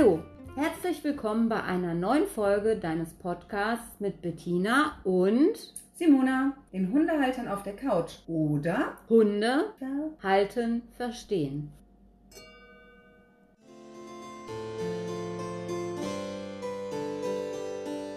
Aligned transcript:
Hallo, 0.00 0.22
herzlich 0.56 1.04
willkommen 1.04 1.50
bei 1.50 1.62
einer 1.62 1.92
neuen 1.92 2.26
Folge 2.26 2.76
deines 2.76 3.12
Podcasts 3.12 4.00
mit 4.00 4.22
Bettina 4.22 4.98
und 5.04 5.74
Simona, 5.94 6.56
den 6.72 6.90
Hundehaltern 6.90 7.48
auf 7.48 7.62
der 7.64 7.76
Couch. 7.76 8.12
Oder 8.26 8.96
Hunde 9.10 9.74
halten, 10.22 10.82
verstehen. 10.96 11.70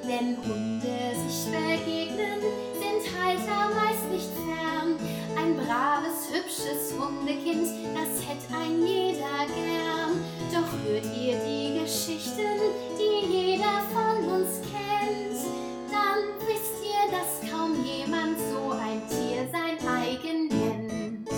Wenn 0.04 0.38
Hunde 0.38 1.15
sich 1.28 1.52
begegnen, 1.52 2.39
sind 2.79 3.21
Halter 3.21 3.75
meist 3.75 4.10
nicht 4.10 4.29
fern. 4.29 5.12
Ein 5.44 5.57
braves, 5.57 6.30
hübsches 6.32 6.97
Hundekind, 6.97 7.68
das 7.93 8.25
hätte 8.25 8.56
ein 8.56 8.82
jeder 8.82 9.46
gern. 9.46 10.24
Doch 10.54 10.71
hört 10.86 11.04
ihr 11.18 11.38
die 11.46 11.82
Geschichten, 11.82 12.61
die 12.97 13.29
jeder 13.29 13.82
von 13.92 14.24
uns 14.24 14.61
kennt, 14.61 15.36
dann 15.92 16.47
wisst 16.47 16.82
ihr, 16.86 17.11
dass 17.11 17.52
kaum 17.52 17.75
jemand 17.83 18.39
so 18.39 18.71
ein 18.71 19.02
Tier 19.10 19.46
sein 19.52 19.78
eigen 19.86 20.47
nennt. 20.47 21.29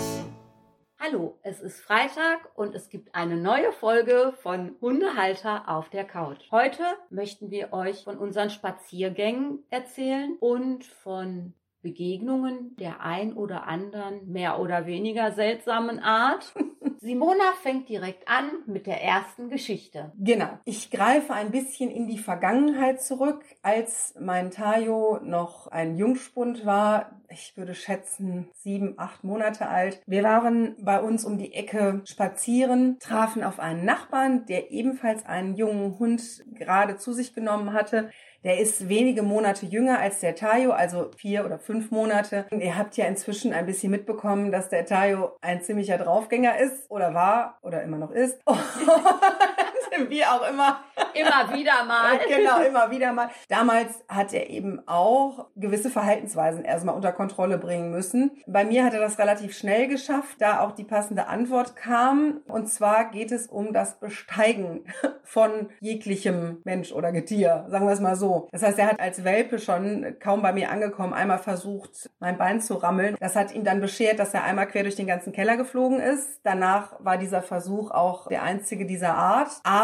Hallo, 1.00 1.36
es 1.42 1.60
ist 1.60 1.80
Freitag 1.80 2.48
und 2.54 2.76
es 2.76 2.88
gibt 2.88 3.12
eine 3.12 3.36
neue 3.36 3.72
Folge 3.72 4.34
von 4.40 4.76
Hundehalter 4.80 5.68
auf 5.68 5.90
der 5.90 6.04
Couch. 6.04 6.48
Heute 6.52 6.84
möchten 7.10 7.50
wir 7.50 7.72
euch 7.72 8.04
von 8.04 8.18
unseren 8.18 8.50
Spaziergängen 8.50 9.64
erzählen 9.70 10.36
und 10.38 10.84
von 10.84 11.54
Begegnungen 11.86 12.74
der 12.80 13.00
ein 13.00 13.34
oder 13.34 13.68
anderen 13.68 14.26
mehr 14.32 14.58
oder 14.58 14.86
weniger 14.86 15.30
seltsamen 15.30 16.00
Art. 16.00 16.52
Simona 17.00 17.52
fängt 17.62 17.88
direkt 17.88 18.26
an 18.26 18.50
mit 18.66 18.88
der 18.88 19.00
ersten 19.00 19.48
Geschichte. 19.48 20.10
Genau. 20.18 20.48
Ich 20.64 20.90
greife 20.90 21.32
ein 21.32 21.52
bisschen 21.52 21.88
in 21.88 22.08
die 22.08 22.18
Vergangenheit 22.18 23.00
zurück, 23.00 23.44
als 23.62 24.14
mein 24.18 24.50
Tayo 24.50 25.20
noch 25.22 25.68
ein 25.68 25.96
Jungspund 25.96 26.66
war. 26.66 27.20
Ich 27.28 27.56
würde 27.56 27.76
schätzen, 27.76 28.48
sieben, 28.54 28.94
acht 28.96 29.22
Monate 29.22 29.68
alt. 29.68 30.00
Wir 30.06 30.24
waren 30.24 30.74
bei 30.80 31.00
uns 31.00 31.24
um 31.24 31.38
die 31.38 31.54
Ecke 31.54 32.02
spazieren, 32.04 32.98
trafen 32.98 33.44
auf 33.44 33.60
einen 33.60 33.84
Nachbarn, 33.84 34.44
der 34.46 34.72
ebenfalls 34.72 35.24
einen 35.24 35.54
jungen 35.54 36.00
Hund 36.00 36.44
gerade 36.54 36.96
zu 36.96 37.12
sich 37.12 37.32
genommen 37.32 37.72
hatte. 37.72 38.10
Der 38.44 38.58
ist 38.58 38.88
wenige 38.88 39.22
Monate 39.22 39.66
jünger 39.66 39.98
als 39.98 40.20
der 40.20 40.34
Tayo, 40.34 40.72
also 40.72 41.10
vier 41.16 41.44
oder 41.44 41.58
fünf 41.58 41.90
Monate. 41.90 42.46
Und 42.50 42.60
ihr 42.60 42.76
habt 42.76 42.96
ja 42.96 43.06
inzwischen 43.06 43.52
ein 43.52 43.66
bisschen 43.66 43.90
mitbekommen, 43.90 44.52
dass 44.52 44.68
der 44.68 44.86
Tayo 44.86 45.36
ein 45.40 45.62
ziemlicher 45.62 45.98
Draufgänger 45.98 46.58
ist 46.58 46.90
oder 46.90 47.14
war 47.14 47.58
oder 47.62 47.82
immer 47.82 47.98
noch 47.98 48.10
ist. 48.10 48.40
Wie 50.08 50.24
auch 50.24 50.48
immer. 50.48 50.80
Immer 51.14 51.54
wieder 51.54 51.84
mal. 51.84 52.18
genau, 52.28 52.60
immer 52.60 52.90
wieder 52.90 53.12
mal. 53.12 53.30
Damals 53.48 54.04
hat 54.08 54.32
er 54.32 54.50
eben 54.50 54.82
auch 54.86 55.46
gewisse 55.56 55.90
Verhaltensweisen 55.90 56.64
erstmal 56.64 56.94
unter 56.94 57.12
Kontrolle 57.12 57.58
bringen 57.58 57.90
müssen. 57.90 58.30
Bei 58.46 58.64
mir 58.64 58.84
hat 58.84 58.94
er 58.94 59.00
das 59.00 59.18
relativ 59.18 59.56
schnell 59.56 59.88
geschafft, 59.88 60.36
da 60.40 60.60
auch 60.60 60.72
die 60.72 60.84
passende 60.84 61.26
Antwort 61.28 61.76
kam. 61.76 62.40
Und 62.48 62.68
zwar 62.68 63.10
geht 63.10 63.32
es 63.32 63.46
um 63.46 63.72
das 63.72 63.98
Besteigen 63.98 64.84
von 65.22 65.70
jeglichem 65.80 66.60
Mensch 66.64 66.92
oder 66.92 67.12
Getier, 67.12 67.66
sagen 67.68 67.86
wir 67.86 67.92
es 67.92 68.00
mal 68.00 68.16
so. 68.16 68.48
Das 68.52 68.62
heißt, 68.62 68.78
er 68.78 68.88
hat 68.88 69.00
als 69.00 69.24
Welpe 69.24 69.58
schon 69.58 70.16
kaum 70.20 70.42
bei 70.42 70.52
mir 70.52 70.70
angekommen, 70.70 71.12
einmal 71.12 71.38
versucht, 71.38 72.10
mein 72.20 72.38
Bein 72.38 72.60
zu 72.60 72.74
rammeln. 72.74 73.16
Das 73.20 73.36
hat 73.36 73.52
ihm 73.54 73.64
dann 73.64 73.80
beschert, 73.80 74.18
dass 74.18 74.34
er 74.34 74.44
einmal 74.44 74.66
quer 74.66 74.82
durch 74.82 74.96
den 74.96 75.06
ganzen 75.06 75.32
Keller 75.32 75.56
geflogen 75.56 76.00
ist. 76.00 76.40
Danach 76.42 76.92
war 77.00 77.18
dieser 77.18 77.42
Versuch 77.42 77.90
auch 77.90 78.28
der 78.28 78.42
einzige 78.42 78.86
dieser 78.86 79.14
Art. 79.14 79.50
Aber 79.64 79.75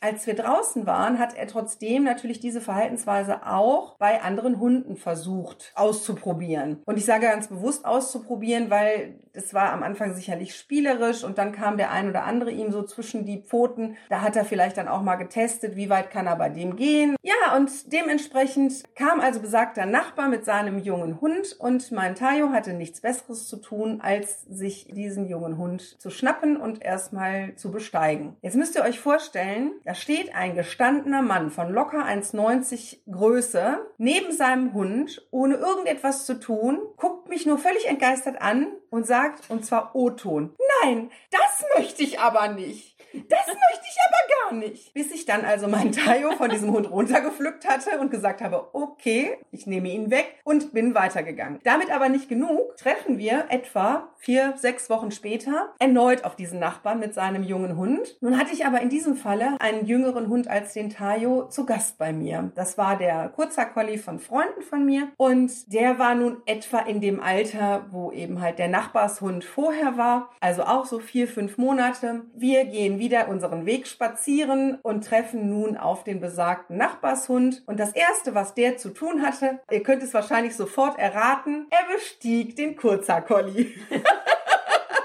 als 0.00 0.26
wir 0.26 0.34
draußen 0.34 0.86
waren, 0.86 1.18
hat 1.18 1.36
er 1.36 1.46
trotzdem 1.46 2.04
natürlich 2.04 2.40
diese 2.40 2.60
Verhaltensweise 2.60 3.46
auch 3.46 3.96
bei 3.98 4.22
anderen 4.22 4.58
Hunden 4.58 4.96
versucht 4.96 5.72
auszuprobieren. 5.74 6.82
Und 6.84 6.98
ich 6.98 7.04
sage 7.04 7.26
ganz 7.26 7.48
bewusst 7.48 7.84
auszuprobieren, 7.84 8.70
weil 8.70 9.20
es 9.36 9.54
war 9.54 9.72
am 9.72 9.82
Anfang 9.82 10.14
sicherlich 10.14 10.54
spielerisch 10.54 11.22
und 11.22 11.38
dann 11.38 11.52
kam 11.52 11.76
der 11.76 11.92
ein 11.92 12.08
oder 12.08 12.24
andere 12.24 12.50
ihm 12.50 12.72
so 12.72 12.82
zwischen 12.82 13.26
die 13.26 13.42
Pfoten. 13.42 13.96
Da 14.08 14.22
hat 14.22 14.34
er 14.36 14.44
vielleicht 14.44 14.78
dann 14.78 14.88
auch 14.88 15.02
mal 15.02 15.16
getestet, 15.16 15.76
wie 15.76 15.90
weit 15.90 16.10
kann 16.10 16.26
er 16.26 16.36
bei 16.36 16.48
dem 16.48 16.76
gehen. 16.76 17.16
Ja, 17.22 17.56
und 17.56 17.92
dementsprechend 17.92 18.84
kam 18.94 19.20
also 19.20 19.40
besagter 19.40 19.86
Nachbar 19.86 20.28
mit 20.28 20.44
seinem 20.44 20.78
jungen 20.78 21.20
Hund 21.20 21.54
und 21.58 21.92
mein 21.92 22.14
Tayo 22.14 22.50
hatte 22.50 22.72
nichts 22.72 23.00
Besseres 23.00 23.46
zu 23.48 23.58
tun, 23.58 24.00
als 24.02 24.42
sich 24.44 24.88
diesen 24.88 25.28
jungen 25.28 25.58
Hund 25.58 26.00
zu 26.00 26.10
schnappen 26.10 26.56
und 26.56 26.82
erstmal 26.82 27.54
zu 27.56 27.70
besteigen. 27.70 28.36
Jetzt 28.40 28.56
müsst 28.56 28.74
ihr 28.74 28.82
euch 28.82 29.00
vorstellen, 29.00 29.35
da 29.84 29.94
steht 29.94 30.34
ein 30.34 30.54
gestandener 30.54 31.20
Mann 31.20 31.50
von 31.50 31.70
locker 31.70 32.04
1,90 32.04 33.10
Größe 33.10 33.78
neben 33.98 34.32
seinem 34.32 34.72
Hund, 34.72 35.26
ohne 35.30 35.56
irgendetwas 35.56 36.24
zu 36.24 36.40
tun, 36.40 36.78
guckt 36.96 37.28
mich 37.28 37.44
nur 37.44 37.58
völlig 37.58 37.86
entgeistert 37.86 38.40
an 38.40 38.68
und 38.88 39.06
sagt, 39.06 39.50
und 39.50 39.64
zwar 39.64 39.94
O-Ton, 39.94 40.54
nein, 40.82 41.10
das 41.30 41.64
möchte 41.76 42.02
ich 42.02 42.18
aber 42.18 42.48
nicht. 42.48 42.95
Das 43.28 43.46
möchte 43.46 43.86
ich 43.88 43.96
aber 44.06 44.50
gar 44.50 44.58
nicht. 44.58 44.94
Bis 44.94 45.10
ich 45.12 45.24
dann 45.24 45.44
also 45.44 45.68
meinen 45.68 45.92
Tayo 45.92 46.32
von 46.32 46.50
diesem 46.50 46.72
Hund 46.72 46.90
runtergepflückt 46.90 47.66
hatte 47.68 47.98
und 47.98 48.10
gesagt 48.10 48.40
habe, 48.42 48.68
okay, 48.72 49.38
ich 49.50 49.66
nehme 49.66 49.88
ihn 49.88 50.10
weg 50.10 50.36
und 50.44 50.72
bin 50.72 50.94
weitergegangen. 50.94 51.60
Damit 51.64 51.90
aber 51.90 52.08
nicht 52.08 52.28
genug, 52.28 52.76
treffen 52.76 53.18
wir 53.18 53.46
etwa 53.48 54.08
vier, 54.18 54.54
sechs 54.56 54.90
Wochen 54.90 55.10
später 55.10 55.74
erneut 55.78 56.24
auf 56.24 56.36
diesen 56.36 56.58
Nachbarn 56.58 56.98
mit 56.98 57.14
seinem 57.14 57.42
jungen 57.42 57.76
Hund. 57.76 58.16
Nun 58.20 58.38
hatte 58.38 58.52
ich 58.52 58.66
aber 58.66 58.80
in 58.80 58.88
diesem 58.88 59.16
Falle 59.16 59.56
einen 59.60 59.86
jüngeren 59.86 60.28
Hund 60.28 60.48
als 60.48 60.72
den 60.72 60.90
Tayo 60.90 61.48
zu 61.48 61.66
Gast 61.66 61.98
bei 61.98 62.12
mir. 62.12 62.50
Das 62.54 62.78
war 62.78 62.96
der 62.96 63.28
Kurzer 63.28 63.66
Collie 63.66 63.98
von 63.98 64.18
Freunden 64.18 64.62
von 64.62 64.84
mir 64.84 65.08
und 65.16 65.72
der 65.72 65.98
war 65.98 66.14
nun 66.14 66.38
etwa 66.46 66.80
in 66.80 67.00
dem 67.00 67.20
Alter, 67.20 67.86
wo 67.90 68.12
eben 68.12 68.40
halt 68.40 68.58
der 68.58 68.68
Nachbarshund 68.68 69.44
vorher 69.44 69.96
war, 69.96 70.30
also 70.40 70.62
auch 70.62 70.86
so 70.86 70.98
vier, 70.98 71.28
fünf 71.28 71.58
Monate. 71.58 72.22
Wir 72.34 72.64
gehen 72.64 72.98
wieder 72.98 73.05
unseren 73.28 73.66
Weg 73.66 73.86
spazieren 73.86 74.78
und 74.82 75.04
treffen 75.04 75.48
nun 75.48 75.76
auf 75.76 76.04
den 76.04 76.20
besagten 76.20 76.76
Nachbarshund. 76.76 77.62
Und 77.66 77.80
das 77.80 77.92
erste, 77.92 78.34
was 78.34 78.54
der 78.54 78.76
zu 78.76 78.90
tun 78.90 79.22
hatte, 79.22 79.60
ihr 79.70 79.82
könnt 79.82 80.02
es 80.02 80.14
wahrscheinlich 80.14 80.56
sofort 80.56 80.98
erraten, 80.98 81.66
er 81.70 81.94
bestieg 81.94 82.56
den 82.56 82.76
Kurzer 82.76 83.20
Collie. 83.22 83.74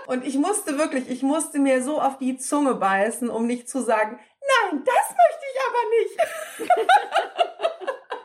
Und 0.07 0.25
ich 0.25 0.37
musste 0.37 0.77
wirklich, 0.77 1.09
ich 1.09 1.23
musste 1.23 1.57
mir 1.57 1.81
so 1.81 2.01
auf 2.01 2.17
die 2.17 2.35
Zunge 2.35 2.75
beißen, 2.75 3.29
um 3.29 3.47
nicht 3.47 3.69
zu 3.69 3.81
sagen, 3.81 4.19
nein, 4.41 4.83
das 4.83 5.15
möchte 5.15 5.45
ich 5.47 5.59
aber 5.69 5.83
nicht. 5.95 7.30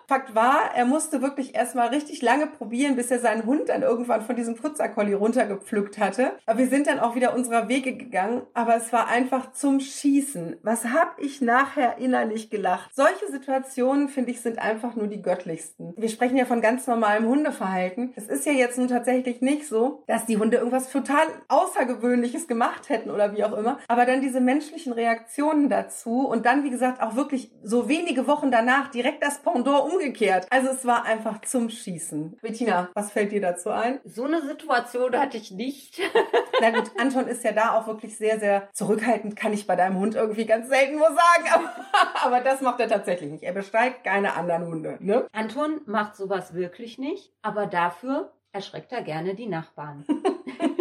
Fakt 0.08 0.36
war, 0.36 0.70
er 0.76 0.84
musste 0.84 1.20
wirklich 1.20 1.56
erstmal 1.56 1.88
richtig 1.88 2.22
lange 2.22 2.46
probieren, 2.46 2.94
bis 2.94 3.10
er 3.10 3.18
seinen 3.18 3.44
Hund 3.44 3.68
dann 3.68 3.82
irgendwann 3.82 4.22
von 4.22 4.36
diesem 4.36 4.54
Putzerkolli 4.54 5.14
runtergepflückt 5.14 5.98
hatte. 5.98 6.32
Aber 6.46 6.60
wir 6.60 6.68
sind 6.68 6.86
dann 6.86 7.00
auch 7.00 7.16
wieder 7.16 7.34
unserer 7.34 7.68
Wege 7.68 7.96
gegangen, 7.96 8.42
aber 8.54 8.76
es 8.76 8.92
war 8.92 9.08
einfach 9.08 9.50
zum 9.50 9.80
Schießen. 9.80 10.58
Was 10.62 10.84
hab 10.84 11.18
ich 11.18 11.40
nachher 11.40 11.98
innerlich 11.98 12.50
gelacht? 12.50 12.94
Solche 12.94 13.26
Situationen, 13.32 14.08
finde 14.08 14.30
ich, 14.30 14.40
sind 14.40 14.60
einfach 14.60 14.94
nur 14.94 15.08
die 15.08 15.22
göttlichsten. 15.22 15.92
Wir 15.96 16.08
sprechen 16.08 16.36
ja 16.36 16.44
von 16.44 16.60
ganz 16.60 16.86
normalem 16.86 17.26
Hundeverhalten. 17.26 18.12
Es 18.14 18.28
ist 18.28 18.46
ja 18.46 18.52
jetzt 18.52 18.78
nun 18.78 18.86
tatsächlich 18.86 19.40
nicht 19.40 19.66
so, 19.66 20.04
dass 20.06 20.24
die 20.24 20.36
Hunde 20.36 20.58
irgendwas 20.58 20.92
total 20.92 21.26
Außergewöhnliches 21.48 22.46
gemacht 22.46 22.90
hätten 22.90 23.10
oder 23.10 23.34
wie 23.36 23.42
auch 23.42 23.58
immer. 23.58 23.78
Aber 23.88 24.06
dann 24.06 24.20
diese 24.20 24.40
menschlichen 24.40 24.92
Reaktionen 24.92 25.68
dazu 25.68 26.28
und 26.28 26.46
dann, 26.46 26.62
wie 26.62 26.70
gesagt, 26.70 27.02
auch 27.02 27.16
wirklich 27.16 27.50
so 27.64 27.88
wenige 27.88 28.28
Wochen 28.28 28.52
danach 28.52 28.88
direkt 28.92 29.24
das 29.24 29.38
Pendant 29.38 29.92
um 29.92 29.95
umgekehrt. 29.96 30.46
Also 30.50 30.68
es 30.68 30.84
war 30.84 31.04
einfach 31.04 31.40
zum 31.42 31.70
Schießen. 31.70 32.38
Bettina, 32.42 32.88
was 32.94 33.12
fällt 33.12 33.32
dir 33.32 33.40
dazu 33.40 33.70
ein? 33.70 34.00
So 34.04 34.24
eine 34.24 34.42
Situation 34.42 35.16
hatte 35.16 35.36
ich 35.36 35.50
nicht. 35.50 36.00
Na 36.60 36.70
gut, 36.70 36.90
Anton 36.98 37.26
ist 37.26 37.44
ja 37.44 37.52
da 37.52 37.76
auch 37.76 37.86
wirklich 37.86 38.16
sehr, 38.16 38.38
sehr 38.38 38.68
zurückhaltend, 38.72 39.36
kann 39.36 39.52
ich 39.52 39.66
bei 39.66 39.76
deinem 39.76 39.98
Hund 39.98 40.14
irgendwie 40.14 40.46
ganz 40.46 40.68
selten 40.68 40.96
nur 40.96 41.08
sagen. 41.08 41.48
Aber, 41.52 41.72
aber 42.24 42.40
das 42.40 42.60
macht 42.60 42.80
er 42.80 42.88
tatsächlich 42.88 43.30
nicht. 43.30 43.44
Er 43.44 43.52
besteigt 43.52 44.04
keine 44.04 44.34
anderen 44.34 44.66
Hunde. 44.66 44.96
Ne? 45.00 45.26
Anton 45.32 45.80
macht 45.86 46.16
sowas 46.16 46.54
wirklich 46.54 46.98
nicht, 46.98 47.32
aber 47.42 47.66
dafür 47.66 48.32
erschreckt 48.52 48.92
er 48.92 49.02
gerne 49.02 49.34
die 49.34 49.46
Nachbarn. 49.46 50.04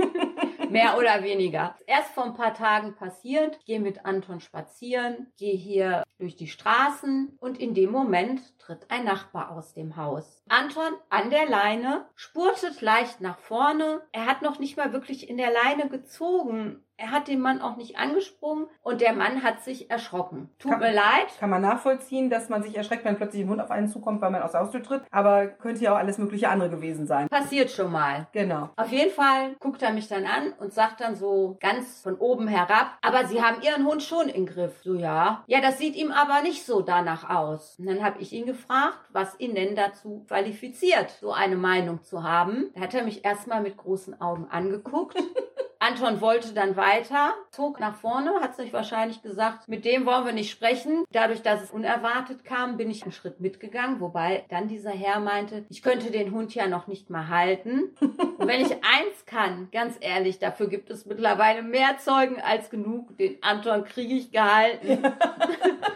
Mehr 0.75 0.97
oder 0.97 1.23
weniger. 1.23 1.75
Erst 1.87 2.11
vor 2.11 2.25
ein 2.25 2.33
paar 2.33 2.53
Tagen 2.53 2.95
passiert, 2.95 3.65
gehe 3.65 3.79
mit 3.79 4.05
Anton 4.05 4.39
spazieren, 4.39 5.31
gehe 5.37 5.55
hier 5.55 6.03
durch 6.19 6.35
die 6.35 6.47
Straßen 6.47 7.37
und 7.39 7.57
in 7.59 7.73
dem 7.73 7.91
Moment 7.91 8.57
tritt 8.59 8.89
ein 8.89 9.05
Nachbar 9.05 9.51
aus 9.51 9.73
dem 9.73 9.95
Haus. 9.95 10.43
Anton 10.49 10.93
an 11.09 11.29
der 11.29 11.47
Leine, 11.47 12.05
spurtet 12.15 12.81
leicht 12.81 13.21
nach 13.21 13.39
vorne. 13.39 14.01
Er 14.11 14.25
hat 14.25 14.41
noch 14.41 14.59
nicht 14.59 14.77
mal 14.77 14.93
wirklich 14.93 15.29
in 15.29 15.37
der 15.37 15.51
Leine 15.51 15.89
gezogen 15.89 16.84
Er 16.97 17.11
hat 17.11 17.27
den 17.27 17.41
Mann 17.41 17.61
auch 17.61 17.75
nicht 17.75 17.97
angesprungen 17.97 18.67
und 18.81 19.01
der 19.01 19.13
Mann 19.13 19.43
hat 19.43 19.61
sich 19.61 19.89
erschrocken. 19.91 20.49
Tut 20.59 20.71
Kann- 20.71 20.79
mir 20.79 20.93
leid. 20.93 21.27
Kann 21.39 21.49
man 21.49 21.61
nachvollziehen, 21.61 22.29
dass 22.29 22.47
man 22.47 22.63
sich 22.63 22.75
erschreckt, 22.77 23.03
wenn 23.03 23.17
plötzlich 23.17 23.43
ein 23.43 23.49
Hund 23.49 23.59
auf 23.61 23.69
einen 23.71 23.89
zukommt, 23.89 24.21
weil 24.21 24.31
man 24.31 24.41
aus 24.41 24.53
der 24.53 24.61
Haustür 24.61 24.81
tritt. 24.81 25.01
Aber 25.11 25.47
könnte 25.47 25.83
ja 25.83 25.93
auch 25.93 25.97
alles 25.97 26.17
mögliche 26.17 26.47
andere 26.49 26.69
gewesen 26.69 27.05
sein. 27.05 27.27
Passiert 27.27 27.69
schon 27.69 27.91
mal. 27.91 28.27
Genau. 28.31 28.69
Auf 28.77 28.89
jeden 28.91 29.11
Fall 29.11 29.55
guckt 29.59 29.81
er 29.81 29.91
mich 29.91 30.07
dann 30.07 30.25
an 30.25 30.53
und 30.59 30.73
sagt 30.73 31.01
dann 31.01 31.15
so 31.15 31.57
ganz 31.59 32.01
von 32.01 32.15
oben 32.15 32.47
herab, 32.47 32.97
aber 33.01 33.25
Sie 33.25 33.41
haben 33.43 33.61
Ihren 33.61 33.85
Hund 33.85 34.01
schon 34.01 34.29
im 34.29 34.45
Griff. 34.45 34.81
So 34.83 34.93
ja. 34.95 35.43
Ja, 35.47 35.59
das 35.61 35.77
sieht 35.77 35.95
ihm 35.95 36.11
aber 36.11 36.41
nicht 36.43 36.65
so 36.65 36.81
danach 36.81 37.29
aus. 37.29 37.75
Und 37.77 37.87
dann 37.87 38.03
habe 38.05 38.21
ich 38.21 38.31
ihn 38.31 38.45
gefragt, 38.45 38.99
was 39.11 39.37
ihn 39.39 39.53
denn 39.53 39.75
dazu 39.75 40.23
qualifiziert, 40.27 41.09
so 41.19 41.33
eine 41.33 41.57
Meinung 41.57 42.03
zu 42.03 42.23
haben. 42.23 42.71
Da 42.73 42.81
hat 42.81 42.93
er 42.93 43.03
mich 43.03 43.25
erstmal 43.25 43.61
mit 43.61 43.75
großen 43.77 44.21
Augen 44.21 44.47
angeguckt. 44.49 45.17
Anton 45.85 46.19
wollte 46.19 46.53
dann 46.55 46.75
weiter, 46.75 47.35
zog 47.51 47.79
nach 47.79 47.95
vorne, 47.95 48.31
hat 48.41 48.55
sich 48.55 48.73
wahrscheinlich 48.73 49.21
gesagt, 49.21 49.67
mit 49.67 49.85
dem 49.85 50.07
wollen 50.07 50.25
wir 50.25 50.33
nicht 50.33 50.49
sprechen. 50.49 51.03
Dadurch, 51.11 51.43
dass 51.43 51.61
es 51.61 51.69
unerwartet 51.69 52.43
kam, 52.43 52.75
bin 52.75 52.89
ich 52.89 53.03
einen 53.03 53.11
Schritt 53.11 53.39
mitgegangen, 53.39 53.99
wobei 53.99 54.45
dann 54.49 54.67
dieser 54.67 54.89
Herr 54.89 55.19
meinte, 55.19 55.63
ich 55.69 55.83
könnte 55.83 56.09
den 56.09 56.31
Hund 56.31 56.55
ja 56.55 56.65
noch 56.67 56.87
nicht 56.87 57.11
mal 57.11 57.27
halten. 57.27 57.95
Und 57.99 58.47
wenn 58.47 58.61
ich 58.61 58.71
eins 58.71 59.25
kann, 59.27 59.69
ganz 59.71 59.95
ehrlich, 59.99 60.39
dafür 60.39 60.69
gibt 60.69 60.89
es 60.89 61.05
mittlerweile 61.05 61.61
mehr 61.61 61.99
Zeugen 61.99 62.41
als 62.41 62.71
genug. 62.71 63.15
Den 63.19 63.37
Anton 63.43 63.83
kriege 63.83 64.15
ich 64.15 64.31
gehalten. 64.31 65.03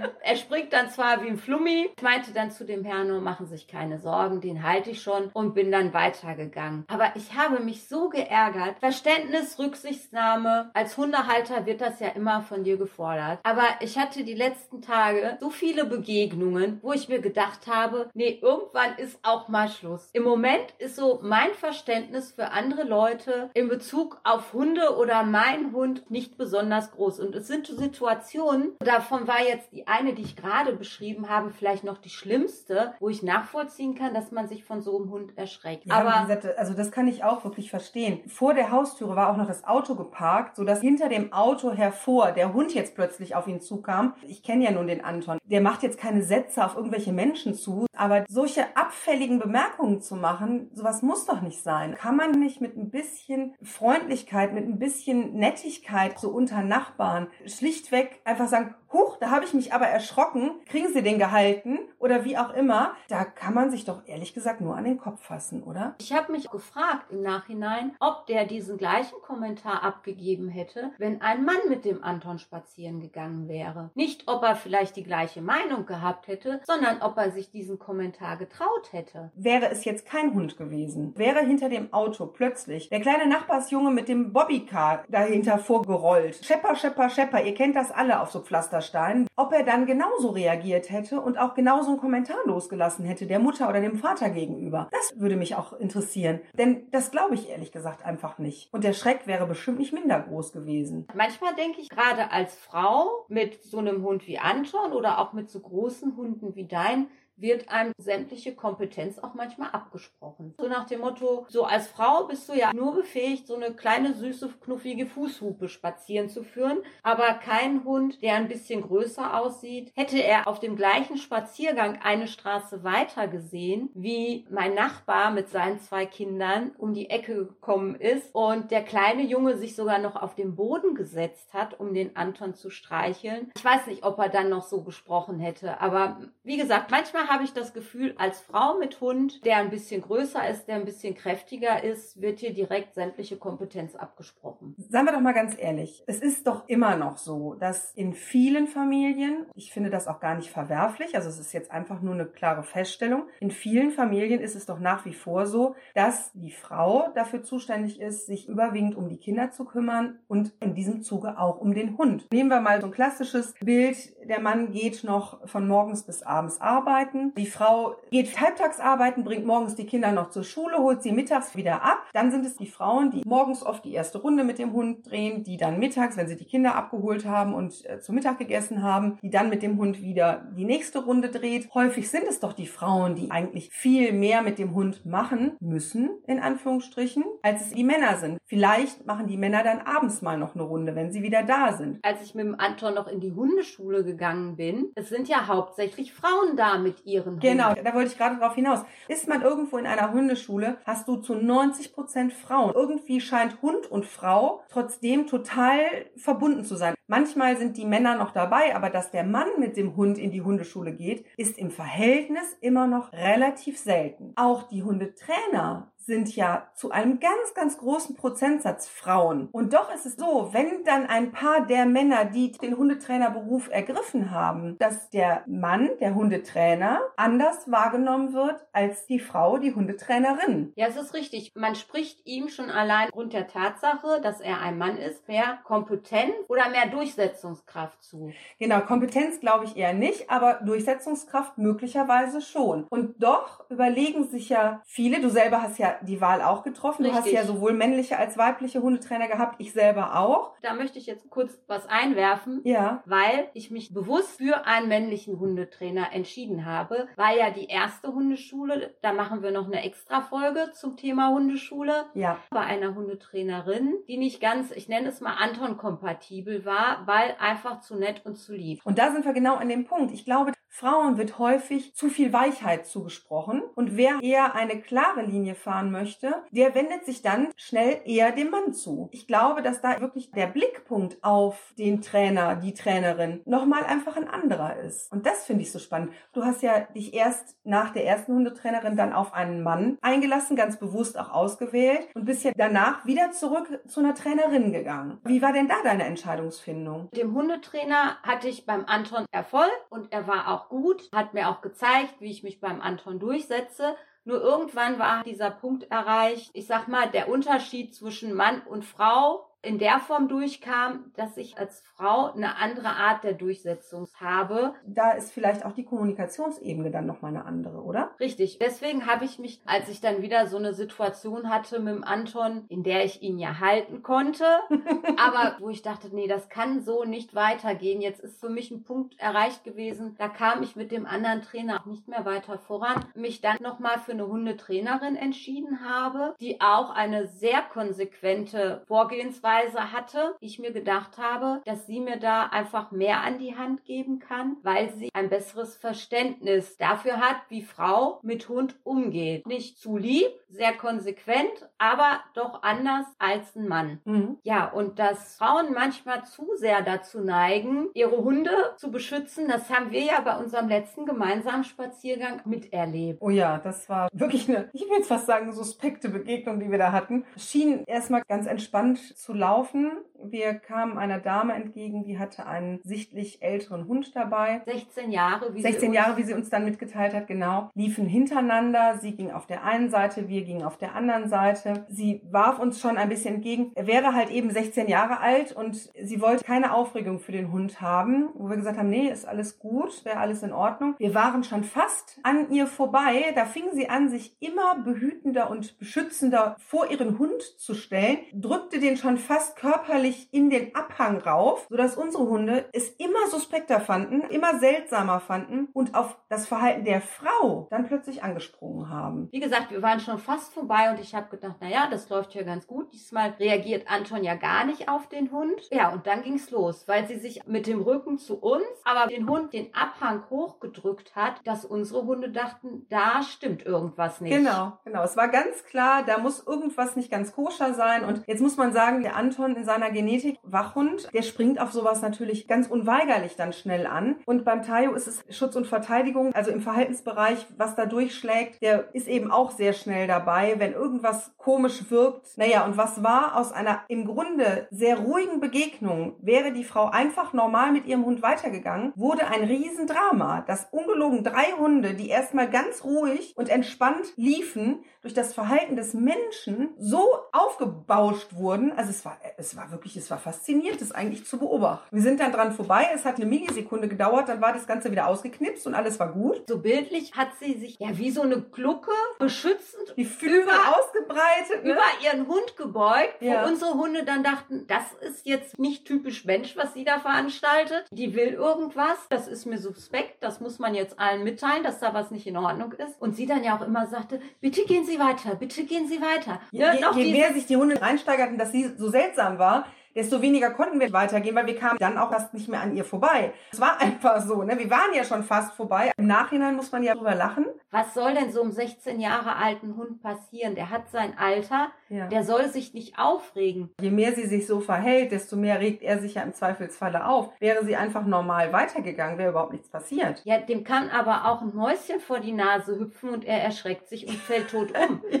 er 0.22 0.36
springt 0.36 0.72
dann 0.72 0.90
zwar 0.90 1.22
wie 1.22 1.28
ein 1.28 1.38
Flummi, 1.38 1.90
ich 1.96 2.02
meinte 2.02 2.32
dann 2.32 2.50
zu 2.50 2.64
dem 2.64 2.84
Herrn 2.84 3.08
nur, 3.08 3.20
machen 3.20 3.46
sich 3.46 3.68
keine 3.68 3.98
Sorgen, 3.98 4.40
den 4.40 4.62
halte 4.62 4.90
ich 4.90 5.02
schon 5.02 5.30
und 5.32 5.54
bin 5.54 5.70
dann 5.70 5.92
weitergegangen. 5.92 6.84
Aber 6.88 7.12
ich 7.14 7.34
habe 7.34 7.60
mich 7.60 7.88
so 7.88 8.08
geärgert. 8.08 8.78
Verständnis, 8.80 9.58
Rücksichtnahme. 9.58 10.70
Als 10.74 10.96
Hundehalter 10.96 11.66
wird 11.66 11.80
das 11.80 12.00
ja 12.00 12.08
immer 12.08 12.42
von 12.42 12.64
dir 12.64 12.76
gefordert. 12.76 13.40
Aber 13.42 13.64
ich 13.80 13.98
hatte 13.98 14.24
die 14.24 14.34
letzten 14.34 14.82
Tage 14.82 15.36
so 15.40 15.50
viele 15.50 15.84
Begegnungen, 15.84 16.78
wo 16.82 16.92
ich 16.92 17.08
mir 17.08 17.20
gedacht 17.20 17.66
habe, 17.66 18.08
nee, 18.14 18.38
irgendwann 18.42 18.96
ist 18.96 19.18
auch 19.22 19.48
mal 19.48 19.68
Schluss. 19.68 20.10
Im 20.12 20.22
Moment 20.22 20.74
ist 20.78 20.96
so 20.96 21.20
mein 21.22 21.52
Verständnis 21.54 22.32
für 22.32 22.50
andere 22.50 22.84
Leute 22.84 23.50
in 23.54 23.68
Bezug 23.68 24.20
auf 24.24 24.52
Hunde 24.52 24.96
oder 24.96 25.22
mein 25.22 25.72
Hund 25.72 26.10
nicht 26.10 26.36
besonders 26.36 26.92
groß. 26.92 27.20
Und 27.20 27.34
es 27.34 27.46
sind 27.46 27.66
Situationen, 27.66 28.76
davon 28.80 29.26
war 29.26 29.42
jetzt 29.42 29.72
die 29.72 29.85
eine, 29.86 30.14
die 30.14 30.22
ich 30.22 30.36
gerade 30.36 30.72
beschrieben 30.72 31.28
habe, 31.28 31.50
vielleicht 31.50 31.84
noch 31.84 31.98
die 31.98 32.10
schlimmste, 32.10 32.94
wo 33.00 33.08
ich 33.08 33.22
nachvollziehen 33.22 33.94
kann, 33.94 34.14
dass 34.14 34.32
man 34.32 34.48
sich 34.48 34.64
von 34.64 34.80
so 34.80 34.98
einem 34.98 35.10
Hund 35.10 35.36
erschreckt. 35.38 35.86
Ja, 35.86 35.94
Aber 35.94 36.26
gesagt, 36.26 36.58
also 36.58 36.74
das 36.74 36.90
kann 36.90 37.08
ich 37.08 37.24
auch 37.24 37.44
wirklich 37.44 37.70
verstehen. 37.70 38.20
Vor 38.28 38.54
der 38.54 38.70
Haustüre 38.70 39.16
war 39.16 39.30
auch 39.30 39.36
noch 39.36 39.46
das 39.46 39.64
Auto 39.64 39.94
geparkt, 39.94 40.56
sodass 40.56 40.80
hinter 40.80 41.08
dem 41.08 41.32
Auto 41.32 41.72
hervor 41.72 42.32
der 42.32 42.52
Hund 42.52 42.74
jetzt 42.74 42.94
plötzlich 42.94 43.34
auf 43.34 43.46
ihn 43.46 43.60
zukam. 43.60 44.14
Ich 44.26 44.42
kenne 44.42 44.64
ja 44.64 44.70
nun 44.70 44.86
den 44.86 45.04
Anton. 45.04 45.38
Der 45.44 45.60
macht 45.60 45.82
jetzt 45.82 45.98
keine 45.98 46.22
Sätze 46.22 46.64
auf 46.64 46.76
irgendwelche 46.76 47.12
Menschen 47.12 47.54
zu, 47.54 47.86
aber 47.96 48.24
solche 48.28 48.76
abfälligen 48.76 49.38
Bemerkungen 49.38 50.00
zu 50.00 50.16
machen, 50.16 50.70
sowas 50.74 51.02
muss 51.02 51.26
doch 51.26 51.40
nicht 51.40 51.62
sein. 51.62 51.94
Kann 51.94 52.16
man 52.16 52.32
nicht 52.32 52.60
mit 52.60 52.76
ein 52.76 52.90
bisschen 52.90 53.54
Freundlichkeit, 53.62 54.52
mit 54.52 54.66
ein 54.66 54.78
bisschen 54.78 55.34
Nettigkeit 55.34 56.18
so 56.18 56.30
unter 56.30 56.62
Nachbarn 56.62 57.28
schlichtweg 57.46 58.20
einfach 58.24 58.48
sagen, 58.48 58.74
huch, 58.92 59.16
da 59.18 59.30
habe 59.30 59.44
ich 59.44 59.54
mich 59.54 59.72
aber 59.72 59.86
erschrocken, 59.86 60.52
kriegen 60.66 60.92
Sie 60.92 61.02
den 61.02 61.18
gehalten 61.18 61.78
oder 61.98 62.24
wie 62.24 62.38
auch 62.38 62.52
immer. 62.54 62.94
Da 63.08 63.24
kann 63.24 63.54
man 63.54 63.70
sich 63.70 63.84
doch 63.84 64.06
ehrlich 64.06 64.34
gesagt 64.34 64.60
nur 64.60 64.76
an 64.76 64.84
den 64.84 64.98
Kopf 64.98 65.22
fassen, 65.22 65.62
oder? 65.62 65.94
Ich 65.98 66.12
habe 66.12 66.32
mich 66.32 66.50
gefragt 66.50 67.10
im 67.10 67.22
Nachhinein, 67.22 67.94
ob 68.00 68.26
der 68.26 68.44
diesen 68.44 68.78
gleichen 68.78 69.20
Kommentar 69.22 69.82
abgegeben 69.82 70.48
hätte, 70.48 70.90
wenn 70.98 71.20
ein 71.20 71.44
Mann 71.44 71.56
mit 71.68 71.84
dem 71.84 72.02
Anton 72.02 72.38
spazieren 72.38 73.00
gegangen 73.00 73.48
wäre. 73.48 73.90
Nicht, 73.94 74.28
ob 74.28 74.42
er 74.42 74.56
vielleicht 74.56 74.96
die 74.96 75.04
gleiche 75.04 75.42
Meinung 75.42 75.86
gehabt 75.86 76.28
hätte, 76.28 76.60
sondern 76.64 77.02
ob 77.02 77.16
er 77.16 77.30
sich 77.30 77.50
diesen 77.50 77.78
Kommentar 77.78 78.36
getraut 78.36 78.92
hätte. 78.92 79.30
Wäre 79.34 79.70
es 79.70 79.84
jetzt 79.84 80.06
kein 80.06 80.34
Hund 80.34 80.56
gewesen, 80.56 81.12
wäre 81.16 81.40
hinter 81.40 81.68
dem 81.68 81.92
Auto 81.92 82.26
plötzlich 82.26 82.88
der 82.88 83.00
kleine 83.00 83.26
Nachbarsjunge 83.26 83.90
mit 83.90 84.08
dem 84.08 84.32
Bobbycar 84.32 85.04
dahinter 85.08 85.58
vorgerollt. 85.58 86.44
Schepper, 86.44 86.76
schepper, 86.76 87.10
schepper, 87.10 87.42
ihr 87.42 87.54
kennt 87.54 87.76
das 87.76 87.90
alle 87.90 88.20
auf 88.20 88.30
so 88.30 88.40
Pflastersteinen. 88.76 89.26
Ob 89.36 89.52
er 89.52 89.64
dann 89.64 89.86
genauso 89.86 90.30
reagiert 90.30 90.90
hätte 90.90 91.20
und 91.20 91.38
auch 91.38 91.54
genauso 91.54 91.90
einen 91.90 92.00
Kommentar 92.00 92.38
losgelassen 92.44 93.04
hätte, 93.04 93.26
der 93.26 93.38
Mutter 93.38 93.68
oder 93.68 93.80
dem 93.80 93.96
Vater 93.96 94.30
gegenüber. 94.30 94.88
Das 94.90 95.18
würde 95.20 95.36
mich 95.36 95.54
auch 95.54 95.72
interessieren. 95.74 96.40
Denn 96.58 96.88
das 96.90 97.10
glaube 97.10 97.34
ich 97.34 97.48
ehrlich 97.48 97.72
gesagt 97.72 98.04
einfach 98.04 98.38
nicht. 98.38 98.72
Und 98.72 98.84
der 98.84 98.92
Schreck 98.92 99.26
wäre 99.26 99.46
bestimmt 99.46 99.78
nicht 99.78 99.92
minder 99.92 100.20
groß 100.20 100.52
gewesen. 100.52 101.06
Manchmal 101.14 101.54
denke 101.54 101.80
ich, 101.80 101.88
gerade 101.88 102.30
als 102.30 102.54
Frau 102.54 103.26
mit 103.28 103.62
so 103.62 103.78
einem 103.78 104.02
Hund 104.02 104.26
wie 104.26 104.38
Anton 104.38 104.92
oder 104.92 105.18
auch 105.18 105.32
mit 105.32 105.50
so 105.50 105.60
großen 105.60 106.16
Hunden 106.16 106.54
wie 106.54 106.66
dein, 106.66 107.08
wird 107.36 107.68
einem 107.68 107.92
sämtliche 107.98 108.54
Kompetenz 108.54 109.18
auch 109.18 109.34
manchmal 109.34 109.70
abgesprochen. 109.70 110.54
So 110.58 110.68
nach 110.68 110.86
dem 110.86 111.00
Motto, 111.00 111.46
so 111.48 111.64
als 111.64 111.88
Frau 111.88 112.24
bist 112.24 112.48
du 112.48 112.54
ja 112.54 112.72
nur 112.72 112.94
befähigt, 112.94 113.46
so 113.46 113.56
eine 113.56 113.72
kleine, 113.72 114.14
süße, 114.14 114.50
knuffige 114.60 115.06
Fußhupe 115.06 115.68
spazieren 115.68 116.28
zu 116.28 116.42
führen, 116.42 116.78
aber 117.02 117.34
kein 117.34 117.84
Hund, 117.84 118.22
der 118.22 118.34
ein 118.34 118.48
bisschen 118.48 118.82
größer 118.82 119.38
aussieht. 119.40 119.92
Hätte 119.94 120.22
er 120.22 120.48
auf 120.48 120.60
dem 120.60 120.76
gleichen 120.76 121.18
Spaziergang 121.18 122.00
eine 122.02 122.26
Straße 122.26 122.84
weiter 122.84 123.28
gesehen, 123.28 123.90
wie 123.94 124.46
mein 124.50 124.74
Nachbar 124.74 125.30
mit 125.30 125.48
seinen 125.48 125.78
zwei 125.80 126.06
Kindern 126.06 126.72
um 126.78 126.94
die 126.94 127.10
Ecke 127.10 127.46
gekommen 127.46 127.94
ist 127.94 128.34
und 128.34 128.70
der 128.70 128.82
kleine 128.82 129.22
Junge 129.22 129.56
sich 129.56 129.76
sogar 129.76 129.98
noch 129.98 130.16
auf 130.16 130.34
den 130.34 130.56
Boden 130.56 130.94
gesetzt 130.94 131.52
hat, 131.52 131.78
um 131.78 131.92
den 131.92 132.16
Anton 132.16 132.54
zu 132.54 132.70
streicheln. 132.70 133.50
Ich 133.56 133.64
weiß 133.64 133.86
nicht, 133.86 134.04
ob 134.04 134.18
er 134.18 134.28
dann 134.28 134.48
noch 134.48 134.62
so 134.62 134.82
gesprochen 134.82 135.38
hätte, 135.38 135.80
aber 135.80 136.20
wie 136.42 136.56
gesagt, 136.56 136.90
manchmal 136.90 137.25
habe 137.28 137.44
ich 137.44 137.52
das 137.52 137.72
Gefühl, 137.72 138.14
als 138.18 138.40
Frau 138.40 138.78
mit 138.78 139.00
Hund, 139.00 139.44
der 139.44 139.56
ein 139.58 139.70
bisschen 139.70 140.02
größer 140.02 140.48
ist, 140.48 140.66
der 140.66 140.76
ein 140.76 140.84
bisschen 140.84 141.14
kräftiger 141.14 141.82
ist, 141.82 142.20
wird 142.20 142.40
hier 142.40 142.52
direkt 142.52 142.94
sämtliche 142.94 143.36
Kompetenz 143.36 143.94
abgesprochen. 143.94 144.74
Seien 144.78 145.04
wir 145.04 145.12
doch 145.12 145.20
mal 145.20 145.34
ganz 145.34 145.54
ehrlich, 145.58 146.04
es 146.06 146.20
ist 146.20 146.46
doch 146.46 146.68
immer 146.68 146.96
noch 146.96 147.16
so, 147.16 147.54
dass 147.54 147.92
in 147.94 148.12
vielen 148.12 148.66
Familien, 148.66 149.46
ich 149.54 149.72
finde 149.72 149.90
das 149.90 150.08
auch 150.08 150.20
gar 150.20 150.34
nicht 150.34 150.50
verwerflich, 150.50 151.14
also 151.14 151.28
es 151.28 151.38
ist 151.38 151.52
jetzt 151.52 151.70
einfach 151.70 152.00
nur 152.00 152.14
eine 152.14 152.26
klare 152.26 152.62
Feststellung, 152.62 153.24
in 153.40 153.50
vielen 153.50 153.90
Familien 153.90 154.40
ist 154.40 154.56
es 154.56 154.66
doch 154.66 154.78
nach 154.78 155.04
wie 155.04 155.14
vor 155.14 155.46
so, 155.46 155.74
dass 155.94 156.32
die 156.34 156.52
Frau 156.52 157.08
dafür 157.14 157.42
zuständig 157.42 158.00
ist, 158.00 158.26
sich 158.26 158.48
überwiegend 158.48 158.96
um 158.96 159.08
die 159.08 159.18
Kinder 159.18 159.50
zu 159.50 159.64
kümmern 159.64 160.18
und 160.28 160.52
in 160.60 160.74
diesem 160.74 161.02
Zuge 161.02 161.38
auch 161.38 161.60
um 161.60 161.74
den 161.74 161.98
Hund. 161.98 162.26
Nehmen 162.32 162.50
wir 162.50 162.60
mal 162.60 162.80
so 162.80 162.86
ein 162.86 162.92
klassisches 162.92 163.54
Bild, 163.60 163.96
der 164.28 164.40
Mann 164.40 164.72
geht 164.72 165.04
noch 165.04 165.48
von 165.48 165.66
morgens 165.66 166.04
bis 166.04 166.22
abends 166.22 166.60
arbeiten, 166.60 167.15
die 167.36 167.46
Frau 167.46 167.96
geht 168.10 168.40
halbtags 168.40 168.80
arbeiten, 168.80 169.24
bringt 169.24 169.46
morgens 169.46 169.74
die 169.74 169.86
Kinder 169.86 170.12
noch 170.12 170.30
zur 170.30 170.44
Schule, 170.44 170.78
holt 170.78 171.02
sie 171.02 171.12
mittags 171.12 171.56
wieder 171.56 171.82
ab. 171.82 172.04
Dann 172.12 172.30
sind 172.30 172.46
es 172.46 172.56
die 172.56 172.66
Frauen, 172.66 173.10
die 173.10 173.22
morgens 173.26 173.64
oft 173.64 173.84
die 173.84 173.92
erste 173.92 174.18
Runde 174.18 174.44
mit 174.44 174.58
dem 174.58 174.72
Hund 174.72 175.10
drehen, 175.10 175.44
die 175.44 175.56
dann 175.56 175.78
mittags, 175.78 176.16
wenn 176.16 176.28
sie 176.28 176.36
die 176.36 176.44
Kinder 176.44 176.74
abgeholt 176.74 177.24
haben 177.24 177.54
und 177.54 177.84
äh, 177.86 178.00
zu 178.00 178.12
Mittag 178.12 178.38
gegessen 178.38 178.82
haben, 178.82 179.18
die 179.22 179.30
dann 179.30 179.48
mit 179.48 179.62
dem 179.62 179.78
Hund 179.78 180.00
wieder 180.00 180.46
die 180.56 180.64
nächste 180.64 181.04
Runde 181.04 181.28
dreht. 181.28 181.72
Häufig 181.74 182.10
sind 182.10 182.24
es 182.28 182.40
doch 182.40 182.52
die 182.52 182.66
Frauen, 182.66 183.14
die 183.14 183.30
eigentlich 183.30 183.70
viel 183.70 184.12
mehr 184.12 184.42
mit 184.42 184.58
dem 184.58 184.74
Hund 184.74 185.04
machen 185.06 185.56
müssen, 185.60 186.10
in 186.26 186.40
Anführungsstrichen, 186.40 187.24
als 187.42 187.62
es 187.62 187.70
die 187.70 187.84
Männer 187.84 188.16
sind. 188.16 188.38
Vielleicht 188.44 189.06
machen 189.06 189.26
die 189.26 189.36
Männer 189.36 189.62
dann 189.62 189.80
abends 189.80 190.22
mal 190.22 190.38
noch 190.38 190.54
eine 190.54 190.64
Runde, 190.64 190.94
wenn 190.94 191.12
sie 191.12 191.22
wieder 191.22 191.42
da 191.42 191.72
sind. 191.72 191.98
Als 192.02 192.22
ich 192.22 192.34
mit 192.34 192.46
dem 192.46 192.58
Anton 192.58 192.94
noch 192.94 193.08
in 193.08 193.20
die 193.20 193.32
Hundeschule 193.32 194.04
gegangen 194.04 194.56
bin, 194.56 194.90
es 194.94 195.08
sind 195.08 195.28
ja 195.28 195.46
hauptsächlich 195.46 196.12
Frauen 196.12 196.56
da 196.56 196.78
mit 196.78 197.05
ihren 197.06 197.38
Genau, 197.38 197.68
Hunden. 197.70 197.84
da 197.84 197.94
wollte 197.94 198.10
ich 198.10 198.18
gerade 198.18 198.36
drauf 198.36 198.54
hinaus. 198.54 198.80
Ist 199.08 199.28
man 199.28 199.42
irgendwo 199.42 199.78
in 199.78 199.86
einer 199.86 200.12
Hundeschule, 200.12 200.78
hast 200.84 201.08
du 201.08 201.16
zu 201.16 201.34
90 201.34 201.94
Prozent 201.94 202.32
Frauen. 202.32 202.72
Irgendwie 202.74 203.20
scheint 203.20 203.62
Hund 203.62 203.90
und 203.90 204.04
Frau 204.04 204.62
trotzdem 204.68 205.26
total 205.26 205.78
verbunden 206.16 206.64
zu 206.64 206.76
sein. 206.76 206.94
Manchmal 207.08 207.56
sind 207.56 207.76
die 207.76 207.84
Männer 207.84 208.16
noch 208.16 208.32
dabei, 208.32 208.74
aber 208.74 208.90
dass 208.90 209.12
der 209.12 209.22
Mann 209.22 209.46
mit 209.58 209.76
dem 209.76 209.94
Hund 209.96 210.18
in 210.18 210.32
die 210.32 210.42
Hundeschule 210.42 210.92
geht, 210.92 211.24
ist 211.36 211.56
im 211.56 211.70
Verhältnis 211.70 212.56
immer 212.60 212.88
noch 212.88 213.12
relativ 213.12 213.78
selten. 213.78 214.32
Auch 214.34 214.64
die 214.64 214.82
Hundetrainer 214.82 215.92
sind 216.06 216.34
ja 216.36 216.68
zu 216.74 216.92
einem 216.92 217.18
ganz, 217.18 217.52
ganz 217.54 217.78
großen 217.78 218.14
Prozentsatz 218.14 218.88
Frauen. 218.88 219.48
Und 219.50 219.74
doch 219.74 219.92
ist 219.92 220.06
es 220.06 220.16
so, 220.16 220.50
wenn 220.52 220.84
dann 220.84 221.06
ein 221.06 221.32
paar 221.32 221.66
der 221.66 221.84
Männer, 221.84 222.24
die 222.24 222.52
den 222.52 222.76
Hundetrainerberuf 222.76 223.68
ergriffen 223.70 224.30
haben, 224.30 224.78
dass 224.78 225.10
der 225.10 225.42
Mann, 225.46 225.90
der 226.00 226.14
Hundetrainer, 226.14 227.00
anders 227.16 227.70
wahrgenommen 227.70 228.32
wird 228.32 228.64
als 228.72 229.06
die 229.06 229.18
Frau, 229.18 229.58
die 229.58 229.74
Hundetrainerin. 229.74 230.72
Ja, 230.76 230.86
es 230.86 230.96
ist 230.96 231.12
richtig. 231.12 231.52
Man 231.56 231.74
spricht 231.74 232.24
ihm 232.24 232.48
schon 232.48 232.70
allein 232.70 233.08
aufgrund 233.08 233.32
der 233.32 233.48
Tatsache, 233.48 234.20
dass 234.22 234.40
er 234.40 234.60
ein 234.60 234.78
Mann 234.78 234.98
ist, 234.98 235.26
mehr 235.26 235.58
Kompetenz 235.64 236.34
oder 236.48 236.70
mehr 236.70 236.86
Durchsetzungskraft 236.86 238.04
zu. 238.04 238.32
Genau, 238.60 238.80
Kompetenz 238.80 239.40
glaube 239.40 239.64
ich 239.64 239.76
eher 239.76 239.92
nicht, 239.92 240.30
aber 240.30 240.60
Durchsetzungskraft 240.64 241.58
möglicherweise 241.58 242.40
schon. 242.40 242.84
Und 242.90 243.20
doch 243.20 243.68
überlegen 243.70 244.28
sich 244.28 244.48
ja 244.48 244.80
viele, 244.84 245.20
du 245.20 245.30
selber 245.30 245.62
hast 245.62 245.78
ja 245.78 245.95
ja 246.00 246.06
die 246.06 246.20
Wahl 246.20 246.42
auch 246.42 246.62
getroffen. 246.62 247.04
Du 247.04 247.10
hast 247.10 247.24
Richtig. 247.26 247.34
ja 247.34 247.44
sowohl 247.44 247.72
männliche 247.72 248.18
als 248.18 248.36
weibliche 248.38 248.82
Hundetrainer 248.82 249.28
gehabt, 249.28 249.56
ich 249.58 249.72
selber 249.72 250.18
auch. 250.18 250.54
Da 250.62 250.74
möchte 250.74 250.98
ich 250.98 251.06
jetzt 251.06 251.28
kurz 251.30 251.58
was 251.66 251.86
einwerfen. 251.88 252.60
Ja. 252.64 253.02
weil 253.06 253.48
ich 253.54 253.70
mich 253.70 253.92
bewusst 253.94 254.38
für 254.38 254.66
einen 254.66 254.88
männlichen 254.88 255.38
Hundetrainer 255.38 256.12
entschieden 256.12 256.64
habe, 256.64 257.06
weil 257.16 257.38
ja 257.38 257.50
die 257.50 257.66
erste 257.66 258.12
Hundeschule, 258.12 258.94
da 259.02 259.12
machen 259.12 259.42
wir 259.42 259.50
noch 259.50 259.66
eine 259.66 259.84
extra 259.84 260.20
Folge 260.22 260.70
zum 260.72 260.96
Thema 260.96 261.28
Hundeschule, 261.30 262.06
Ja. 262.14 262.38
bei 262.50 262.60
einer 262.60 262.94
Hundetrainerin, 262.94 263.94
die 264.08 264.16
nicht 264.18 264.40
ganz, 264.40 264.70
ich 264.72 264.88
nenne 264.88 265.08
es 265.08 265.20
mal 265.20 265.34
Anton-kompatibel 265.38 266.64
war, 266.64 267.06
weil 267.06 267.36
einfach 267.38 267.80
zu 267.80 267.96
nett 267.96 268.22
und 268.24 268.36
zu 268.36 268.54
lieb. 268.54 268.80
Und 268.84 268.98
da 268.98 269.10
sind 269.12 269.24
wir 269.24 269.32
genau 269.32 269.56
an 269.56 269.68
dem 269.68 269.84
Punkt. 269.86 270.12
Ich 270.12 270.24
glaube, 270.24 270.52
Frauen 270.68 271.16
wird 271.16 271.38
häufig 271.38 271.94
zu 271.94 272.08
viel 272.08 272.32
Weichheit 272.32 272.86
zugesprochen. 272.86 273.62
Und 273.74 273.96
wer 273.96 274.20
eher 274.22 274.54
eine 274.54 274.80
klare 274.80 275.22
Linie 275.22 275.54
fahren 275.54 275.90
möchte, 275.90 276.34
der 276.50 276.74
wendet 276.74 277.06
sich 277.06 277.22
dann 277.22 277.48
schnell 277.56 278.00
eher 278.04 278.32
dem 278.32 278.50
Mann 278.50 278.72
zu. 278.72 279.08
Ich 279.12 279.26
glaube, 279.26 279.62
dass 279.62 279.80
da 279.80 280.00
wirklich 280.00 280.30
der 280.32 280.46
Blickpunkt 280.46 281.22
auf 281.24 281.72
den 281.78 282.02
Trainer, 282.02 282.56
die 282.56 282.74
Trainerin, 282.74 283.40
nochmal 283.46 283.84
einfach 283.84 284.16
ein 284.16 284.28
anderer 284.28 284.76
ist. 284.76 285.10
Und 285.12 285.24
das 285.26 285.44
finde 285.44 285.62
ich 285.62 285.72
so 285.72 285.78
spannend. 285.78 286.12
Du 286.32 286.44
hast 286.44 286.62
ja 286.62 286.80
dich 286.94 287.14
erst 287.14 287.56
nach 287.64 287.92
der 287.92 288.04
ersten 288.06 288.34
Hundetrainerin 288.34 288.96
dann 288.96 289.12
auf 289.12 289.32
einen 289.32 289.62
Mann 289.62 289.98
eingelassen, 290.02 290.56
ganz 290.56 290.78
bewusst 290.78 291.18
auch 291.18 291.30
ausgewählt 291.30 292.08
und 292.14 292.24
bist 292.26 292.44
ja 292.44 292.52
danach 292.54 293.06
wieder 293.06 293.30
zurück 293.30 293.80
zu 293.86 294.00
einer 294.00 294.14
Trainerin 294.14 294.72
gegangen. 294.72 295.20
Wie 295.24 295.42
war 295.42 295.52
denn 295.52 295.68
da 295.68 295.76
deine 295.82 296.04
Entscheidungsfindung? 296.04 297.08
Dem 297.12 297.34
Hundetrainer 297.34 298.18
hatte 298.22 298.48
ich 298.48 298.66
beim 298.66 298.84
Anton 298.86 299.24
Erfolg 299.30 299.72
und 299.90 300.12
er 300.12 300.26
war 300.26 300.48
auch 300.48 300.55
gut, 300.68 301.10
hat 301.12 301.34
mir 301.34 301.48
auch 301.48 301.60
gezeigt, 301.60 302.14
wie 302.20 302.30
ich 302.30 302.42
mich 302.42 302.60
beim 302.60 302.80
Anton 302.80 303.18
durchsetze. 303.18 303.96
Nur 304.24 304.40
irgendwann 304.40 304.98
war 304.98 305.22
dieser 305.22 305.50
Punkt 305.50 305.90
erreicht, 305.90 306.50
ich 306.54 306.66
sag 306.66 306.88
mal, 306.88 307.08
der 307.08 307.28
Unterschied 307.28 307.94
zwischen 307.94 308.34
Mann 308.34 308.62
und 308.62 308.84
Frau 308.84 309.48
in 309.66 309.78
der 309.78 309.98
Form 309.98 310.28
durchkam, 310.28 311.10
dass 311.16 311.36
ich 311.36 311.58
als 311.58 311.82
Frau 311.96 312.32
eine 312.32 312.56
andere 312.56 312.88
Art 312.88 313.24
der 313.24 313.32
Durchsetzung 313.32 314.06
habe. 314.20 314.74
Da 314.86 315.12
ist 315.12 315.32
vielleicht 315.32 315.64
auch 315.64 315.72
die 315.72 315.84
Kommunikationsebene 315.84 316.92
dann 316.92 317.06
nochmal 317.06 317.32
eine 317.32 317.44
andere, 317.44 317.82
oder? 317.82 318.12
Richtig. 318.20 318.58
Deswegen 318.60 319.06
habe 319.06 319.24
ich 319.24 319.40
mich, 319.40 319.60
als 319.66 319.88
ich 319.88 320.00
dann 320.00 320.22
wieder 320.22 320.46
so 320.46 320.56
eine 320.56 320.72
Situation 320.72 321.50
hatte 321.50 321.80
mit 321.80 321.94
dem 321.94 322.04
Anton, 322.04 322.64
in 322.68 322.84
der 322.84 323.04
ich 323.04 323.22
ihn 323.22 323.40
ja 323.40 323.58
halten 323.58 324.04
konnte, 324.04 324.44
aber 325.16 325.56
wo 325.58 325.68
ich 325.68 325.82
dachte, 325.82 326.14
nee, 326.14 326.28
das 326.28 326.48
kann 326.48 326.80
so 326.80 327.04
nicht 327.04 327.34
weitergehen. 327.34 328.00
Jetzt 328.00 328.20
ist 328.20 328.38
für 328.38 328.50
mich 328.50 328.70
ein 328.70 328.84
Punkt 328.84 329.18
erreicht 329.18 329.64
gewesen. 329.64 330.14
Da 330.18 330.28
kam 330.28 330.62
ich 330.62 330.76
mit 330.76 330.92
dem 330.92 331.06
anderen 331.06 331.42
Trainer 331.42 331.80
auch 331.80 331.86
nicht 331.86 332.06
mehr 332.06 332.24
weiter 332.24 332.58
voran. 332.58 333.04
Mich 333.14 333.40
dann 333.40 333.56
nochmal 333.60 333.98
für 333.98 334.12
eine 334.12 334.28
Hundetrainerin 334.28 335.16
entschieden 335.16 335.80
habe, 335.84 336.36
die 336.40 336.60
auch 336.60 336.90
eine 336.90 337.26
sehr 337.26 337.62
konsequente 337.62 338.84
Vorgehensweise 338.86 339.55
hatte. 339.64 340.36
Ich 340.40 340.58
mir 340.58 340.72
gedacht 340.72 341.18
habe, 341.18 341.62
dass 341.64 341.86
sie 341.86 342.00
mir 342.00 342.18
da 342.18 342.44
einfach 342.46 342.90
mehr 342.90 343.22
an 343.22 343.38
die 343.38 343.56
Hand 343.56 343.84
geben 343.84 344.18
kann, 344.18 344.56
weil 344.62 344.90
sie 344.90 345.08
ein 345.14 345.28
besseres 345.28 345.76
Verständnis 345.76 346.76
dafür 346.76 347.20
hat, 347.20 347.36
wie 347.48 347.62
Frau 347.62 348.20
mit 348.22 348.48
Hund 348.48 348.76
umgeht. 348.84 349.46
Nicht 349.46 349.78
zu 349.78 349.96
lieb, 349.96 350.30
sehr 350.48 350.72
konsequent, 350.72 351.68
aber 351.78 352.20
doch 352.34 352.62
anders 352.62 353.06
als 353.18 353.54
ein 353.56 353.68
Mann. 353.68 354.00
Mhm. 354.04 354.38
Ja, 354.42 354.66
und 354.66 354.98
dass 354.98 355.36
Frauen 355.36 355.72
manchmal 355.72 356.24
zu 356.24 356.46
sehr 356.56 356.82
dazu 356.82 357.20
neigen, 357.20 357.88
ihre 357.94 358.16
Hunde 358.16 358.74
zu 358.76 358.90
beschützen, 358.90 359.48
das 359.48 359.70
haben 359.70 359.90
wir 359.90 360.02
ja 360.02 360.20
bei 360.20 360.36
unserem 360.36 360.68
letzten 360.68 361.06
gemeinsamen 361.06 361.64
Spaziergang 361.64 362.40
miterlebt. 362.44 363.20
Oh 363.20 363.30
ja, 363.30 363.58
das 363.58 363.88
war 363.88 364.08
wirklich 364.12 364.48
eine, 364.48 364.70
ich 364.72 364.82
will 364.82 364.98
jetzt 364.98 365.08
fast 365.08 365.26
sagen, 365.26 365.52
suspekte 365.52 366.08
Begegnung, 366.08 366.60
die 366.60 366.70
wir 366.70 366.78
da 366.78 366.92
hatten. 366.92 367.24
Schien 367.36 367.84
erstmal 367.86 368.22
ganz 368.28 368.46
entspannt 368.46 368.98
zu 369.16 369.32
laufen. 369.36 369.92
Wir 370.24 370.54
kamen 370.54 370.96
einer 370.98 371.18
Dame 371.20 371.52
entgegen, 371.52 372.02
die 372.04 372.18
hatte 372.18 372.46
einen 372.46 372.80
sichtlich 372.82 373.42
älteren 373.42 373.86
Hund 373.86 374.16
dabei. 374.16 374.62
16 374.64 375.10
Jahre, 375.12 375.54
wie 375.54 375.60
16 375.60 375.80
sie 375.80 375.86
uns- 375.88 375.96
Jahre, 375.96 376.16
wie 376.16 376.22
sie 376.22 376.32
uns 376.34 376.48
dann 376.48 376.64
mitgeteilt 376.64 377.12
hat, 377.14 377.26
genau, 377.26 377.70
liefen 377.74 378.06
hintereinander. 378.06 378.98
Sie 379.00 379.12
ging 379.14 379.30
auf 379.30 379.46
der 379.46 379.62
einen 379.64 379.90
Seite, 379.90 380.28
wir 380.28 380.42
gingen 380.44 380.64
auf 380.64 380.78
der 380.78 380.94
anderen 380.94 381.28
Seite. 381.28 381.84
Sie 381.88 382.22
warf 382.30 382.58
uns 382.58 382.80
schon 382.80 382.96
ein 382.96 383.08
bisschen 383.10 383.36
entgegen. 383.36 383.72
Er 383.74 383.86
wäre 383.86 384.14
halt 384.14 384.30
eben 384.30 384.50
16 384.50 384.88
Jahre 384.88 385.20
alt 385.20 385.52
und 385.52 385.74
sie 385.76 386.20
wollte 386.22 386.44
keine 386.44 386.72
Aufregung 386.74 387.18
für 387.20 387.32
den 387.32 387.52
Hund 387.52 387.80
haben, 387.82 388.30
wo 388.34 388.48
wir 388.48 388.56
gesagt 388.56 388.78
haben, 388.78 388.88
nee, 388.88 389.08
ist 389.10 389.28
alles 389.28 389.58
gut, 389.58 390.04
wäre 390.04 390.18
alles 390.18 390.42
in 390.42 390.52
Ordnung. 390.52 390.94
Wir 390.98 391.14
waren 391.14 391.44
schon 391.44 391.62
fast 391.62 392.18
an 392.22 392.50
ihr 392.50 392.66
vorbei. 392.66 393.32
Da 393.34 393.44
fing 393.44 393.64
sie 393.74 393.90
an, 393.90 394.08
sich 394.08 394.34
immer 394.40 394.76
behütender 394.82 395.50
und 395.50 395.78
beschützender 395.78 396.56
vor 396.58 396.90
ihren 396.90 397.18
Hund 397.18 397.42
zu 397.58 397.74
stellen, 397.74 398.18
drückte 398.32 398.80
den 398.80 398.96
schon 398.96 399.18
fast 399.26 399.56
körperlich 399.56 400.28
in 400.32 400.50
den 400.50 400.74
Abhang 400.74 401.18
rauf, 401.18 401.66
sodass 401.68 401.96
unsere 401.96 402.28
Hunde 402.28 402.68
es 402.72 402.90
immer 402.90 403.26
suspekter 403.28 403.80
fanden, 403.80 404.22
immer 404.22 404.58
seltsamer 404.58 405.20
fanden 405.20 405.68
und 405.72 405.94
auf 405.94 406.16
das 406.28 406.46
Verhalten 406.46 406.84
der 406.84 407.00
Frau 407.00 407.66
dann 407.70 407.86
plötzlich 407.86 408.22
angesprungen 408.22 408.88
haben. 408.88 409.28
Wie 409.32 409.40
gesagt, 409.40 409.70
wir 409.70 409.82
waren 409.82 410.00
schon 410.00 410.18
fast 410.18 410.54
vorbei 410.54 410.90
und 410.90 411.00
ich 411.00 411.14
habe 411.14 411.28
gedacht, 411.28 411.56
naja, 411.60 411.88
das 411.90 412.08
läuft 412.08 412.34
ja 412.34 412.42
ganz 412.42 412.66
gut. 412.66 412.92
Diesmal 412.92 413.30
reagiert 413.38 413.90
Anton 413.90 414.22
ja 414.22 414.34
gar 414.34 414.64
nicht 414.64 414.88
auf 414.88 415.08
den 415.08 415.32
Hund. 415.32 415.68
Ja, 415.70 415.90
und 415.90 416.06
dann 416.06 416.22
ging's 416.22 416.50
los, 416.50 416.86
weil 416.86 417.06
sie 417.06 417.18
sich 417.18 417.46
mit 417.46 417.66
dem 417.66 417.80
Rücken 417.80 418.18
zu 418.18 418.38
uns, 418.38 418.66
aber 418.84 419.08
den 419.08 419.28
Hund 419.28 419.52
den 419.52 419.74
Abhang 419.74 420.22
hochgedrückt 420.30 421.16
hat, 421.16 421.40
dass 421.44 421.64
unsere 421.64 422.04
Hunde 422.04 422.30
dachten, 422.30 422.86
da 422.88 423.22
stimmt 423.22 423.64
irgendwas 423.66 424.20
nicht. 424.20 424.32
Genau, 424.32 424.78
genau. 424.84 425.02
Es 425.02 425.16
war 425.16 425.28
ganz 425.28 425.64
klar, 425.64 426.04
da 426.04 426.18
muss 426.18 426.46
irgendwas 426.46 426.96
nicht 426.96 427.10
ganz 427.10 427.34
koscher 427.34 427.74
sein. 427.74 428.04
Und 428.04 428.22
jetzt 428.26 428.40
muss 428.40 428.56
man 428.56 428.72
sagen, 428.72 429.02
der 429.02 429.15
Anton 429.16 429.56
in 429.56 429.64
seiner 429.64 429.90
Genetik 429.90 430.38
Wachhund, 430.42 431.08
der 431.12 431.22
springt 431.22 431.60
auf 431.60 431.72
sowas 431.72 432.02
natürlich 432.02 432.46
ganz 432.46 432.68
unweigerlich 432.68 433.36
dann 433.36 433.52
schnell 433.52 433.86
an. 433.86 434.16
Und 434.26 434.44
beim 434.44 434.62
Tayo 434.62 434.92
ist 434.92 435.08
es 435.08 435.24
Schutz 435.36 435.56
und 435.56 435.66
Verteidigung, 435.66 436.34
also 436.34 436.50
im 436.50 436.60
Verhaltensbereich, 436.60 437.46
was 437.56 437.74
da 437.74 437.86
durchschlägt, 437.86 438.62
der 438.62 438.94
ist 438.94 439.08
eben 439.08 439.30
auch 439.30 439.50
sehr 439.50 439.72
schnell 439.72 440.06
dabei, 440.06 440.54
wenn 440.58 440.72
irgendwas 440.72 441.32
komisch 441.38 441.90
wirkt. 441.90 442.36
Naja, 442.36 442.64
und 442.64 442.76
was 442.76 443.02
war 443.02 443.36
aus 443.36 443.52
einer 443.52 443.80
im 443.88 444.04
Grunde 444.04 444.68
sehr 444.70 444.98
ruhigen 444.98 445.40
Begegnung? 445.40 446.16
Wäre 446.20 446.52
die 446.52 446.64
Frau 446.64 446.86
einfach 446.90 447.32
normal 447.32 447.72
mit 447.72 447.86
ihrem 447.86 448.04
Hund 448.04 448.22
weitergegangen, 448.22 448.92
wurde 448.96 449.26
ein 449.28 449.44
Riesendrama, 449.44 450.42
dass 450.42 450.68
ungelogen 450.70 451.24
drei 451.24 451.52
Hunde, 451.58 451.94
die 451.94 452.08
erstmal 452.08 452.50
ganz 452.50 452.84
ruhig 452.84 453.32
und 453.36 453.48
entspannt 453.48 454.12
liefen, 454.16 454.84
durch 455.02 455.14
das 455.14 455.34
Verhalten 455.34 455.76
des 455.76 455.94
Menschen 455.94 456.70
so 456.78 457.06
aufgebauscht 457.32 458.34
wurden. 458.34 458.72
Also 458.72 458.90
es 458.90 459.04
war, 459.06 459.16
es 459.38 459.56
war 459.56 459.70
wirklich, 459.70 459.96
es 459.96 460.10
war 460.10 460.18
faszinierend, 460.18 460.80
das 460.82 460.92
eigentlich 460.92 461.24
zu 461.24 461.38
beobachten. 461.38 461.86
Wir 461.96 462.02
sind 462.02 462.20
dann 462.20 462.32
dran 462.32 462.52
vorbei, 462.52 462.88
es 462.94 463.04
hat 463.06 463.16
eine 463.16 463.24
Millisekunde 463.24 463.88
gedauert, 463.88 464.28
dann 464.28 464.40
war 464.42 464.52
das 464.52 464.66
Ganze 464.66 464.90
wieder 464.90 465.06
ausgeknipst 465.06 465.66
und 465.66 465.74
alles 465.74 465.98
war 465.98 466.12
gut. 466.12 466.42
So 466.48 466.58
bildlich 466.58 467.14
hat 467.14 467.28
sie 467.40 467.54
sich 467.54 467.78
ja 467.78 467.96
wie 467.96 468.10
so 468.10 468.20
eine 468.22 468.42
Glucke 468.42 468.90
beschützend 469.18 469.94
Die 469.96 470.04
Flügel 470.04 470.42
Über- 470.42 470.76
ausgebreitet. 470.78 471.64
Ne? 471.64 471.72
über 471.72 471.82
ihren 472.04 472.26
Hund 472.28 472.56
gebeugt, 472.56 473.16
wo 473.20 473.26
Ja. 473.26 473.46
unsere 473.46 473.74
Hunde 473.74 474.04
dann 474.04 474.22
dachten, 474.22 474.66
das 474.66 474.82
ist 475.00 475.24
jetzt 475.26 475.58
nicht 475.58 475.86
typisch 475.86 476.24
Mensch, 476.24 476.56
was 476.56 476.74
sie 476.74 476.84
da 476.84 476.98
veranstaltet. 476.98 477.86
Die 477.90 478.14
will 478.14 478.28
irgendwas, 478.34 478.98
das 479.08 479.28
ist 479.28 479.46
mir 479.46 479.58
suspekt, 479.58 480.22
das 480.22 480.40
muss 480.40 480.58
man 480.58 480.74
jetzt 480.74 480.98
allen 480.98 481.24
mitteilen, 481.24 481.62
dass 481.62 481.78
da 481.80 481.94
was 481.94 482.10
nicht 482.10 482.26
in 482.26 482.36
Ordnung 482.36 482.72
ist. 482.72 483.00
Und 483.00 483.16
sie 483.16 483.26
dann 483.26 483.42
ja 483.44 483.56
auch 483.56 483.62
immer 483.66 483.86
sagte, 483.86 484.20
bitte 484.40 484.64
gehen 484.64 484.84
Sie 484.84 484.98
weiter, 484.98 485.34
bitte 485.36 485.64
gehen 485.64 485.88
Sie 485.88 486.00
weiter. 486.00 486.40
Je, 486.50 486.60
Ja, 486.60 486.74
je, 486.74 486.80
noch 486.80 486.96
je 486.96 487.12
mehr 487.12 487.32
sich 487.32 487.46
die 487.46 487.56
Hunde 487.56 487.80
reinsteigerten, 487.80 488.38
dass 488.38 488.52
sie 488.52 488.72
so 488.76 488.88
seltsam 489.00 489.38
war, 489.38 489.66
desto 489.94 490.20
weniger 490.20 490.50
konnten 490.50 490.78
wir 490.78 490.92
weitergehen, 490.92 491.34
weil 491.34 491.46
wir 491.46 491.56
kamen 491.56 491.78
dann 491.78 491.96
auch 491.96 492.10
fast 492.12 492.34
nicht 492.34 492.48
mehr 492.48 492.60
an 492.60 492.76
ihr 492.76 492.84
vorbei. 492.84 493.32
Es 493.50 493.60
war 493.60 493.80
einfach 493.80 494.20
so, 494.20 494.42
ne? 494.42 494.58
Wir 494.58 494.70
waren 494.70 494.92
ja 494.94 495.04
schon 495.04 495.22
fast 495.22 495.54
vorbei. 495.54 495.90
Im 495.96 496.06
Nachhinein 496.06 496.54
muss 496.54 496.70
man 496.70 496.82
ja 496.82 496.94
drüber 496.94 497.14
lachen. 497.14 497.46
was 497.70 497.94
soll 497.94 498.12
denn 498.14 498.30
so 498.30 498.42
einem 498.42 498.52
16 498.52 499.00
Jahre 499.00 499.36
alten 499.36 499.76
Hund 499.76 500.02
passieren? 500.02 500.54
Der 500.54 500.68
hat 500.68 500.90
sein 500.90 501.14
Alter, 501.18 501.70
Ja. 501.88 502.08
der 502.08 502.24
soll 502.24 502.48
sich 502.48 502.74
nicht 502.74 502.98
aufregen. 502.98 503.70
Je 503.80 503.90
mehr 503.90 504.12
sie 504.14 504.26
sich 504.26 504.46
so 504.46 504.60
verhält, 504.60 505.12
desto 505.12 505.34
mehr 505.36 505.60
regt 505.60 505.82
er 505.82 505.98
sich 505.98 506.14
ja 506.16 506.22
im 506.22 506.34
Zweifelsfalle 506.34 507.06
auf. 507.06 507.30
Wäre 507.40 507.64
sie 507.64 507.76
einfach 507.76 508.04
normal 508.04 508.52
weitergegangen, 508.52 509.16
wäre 509.18 509.30
überhaupt 509.30 509.52
nichts 509.52 509.70
passiert. 509.70 510.20
Ja, 510.24 510.36
dem 510.38 510.62
kann 510.64 510.90
aber 510.90 511.24
auch 511.26 511.40
ein 511.40 511.54
Mäuschen 511.54 512.00
vor 512.00 512.20
die 512.20 512.32
Nase 512.32 512.78
hüpfen 512.78 513.08
und 513.10 513.24
er 513.24 513.42
erschreckt 513.42 513.88
sich 513.88 514.06
und 514.06 514.16
fällt 514.16 514.50
tot 514.50 514.72
um. 514.78 515.02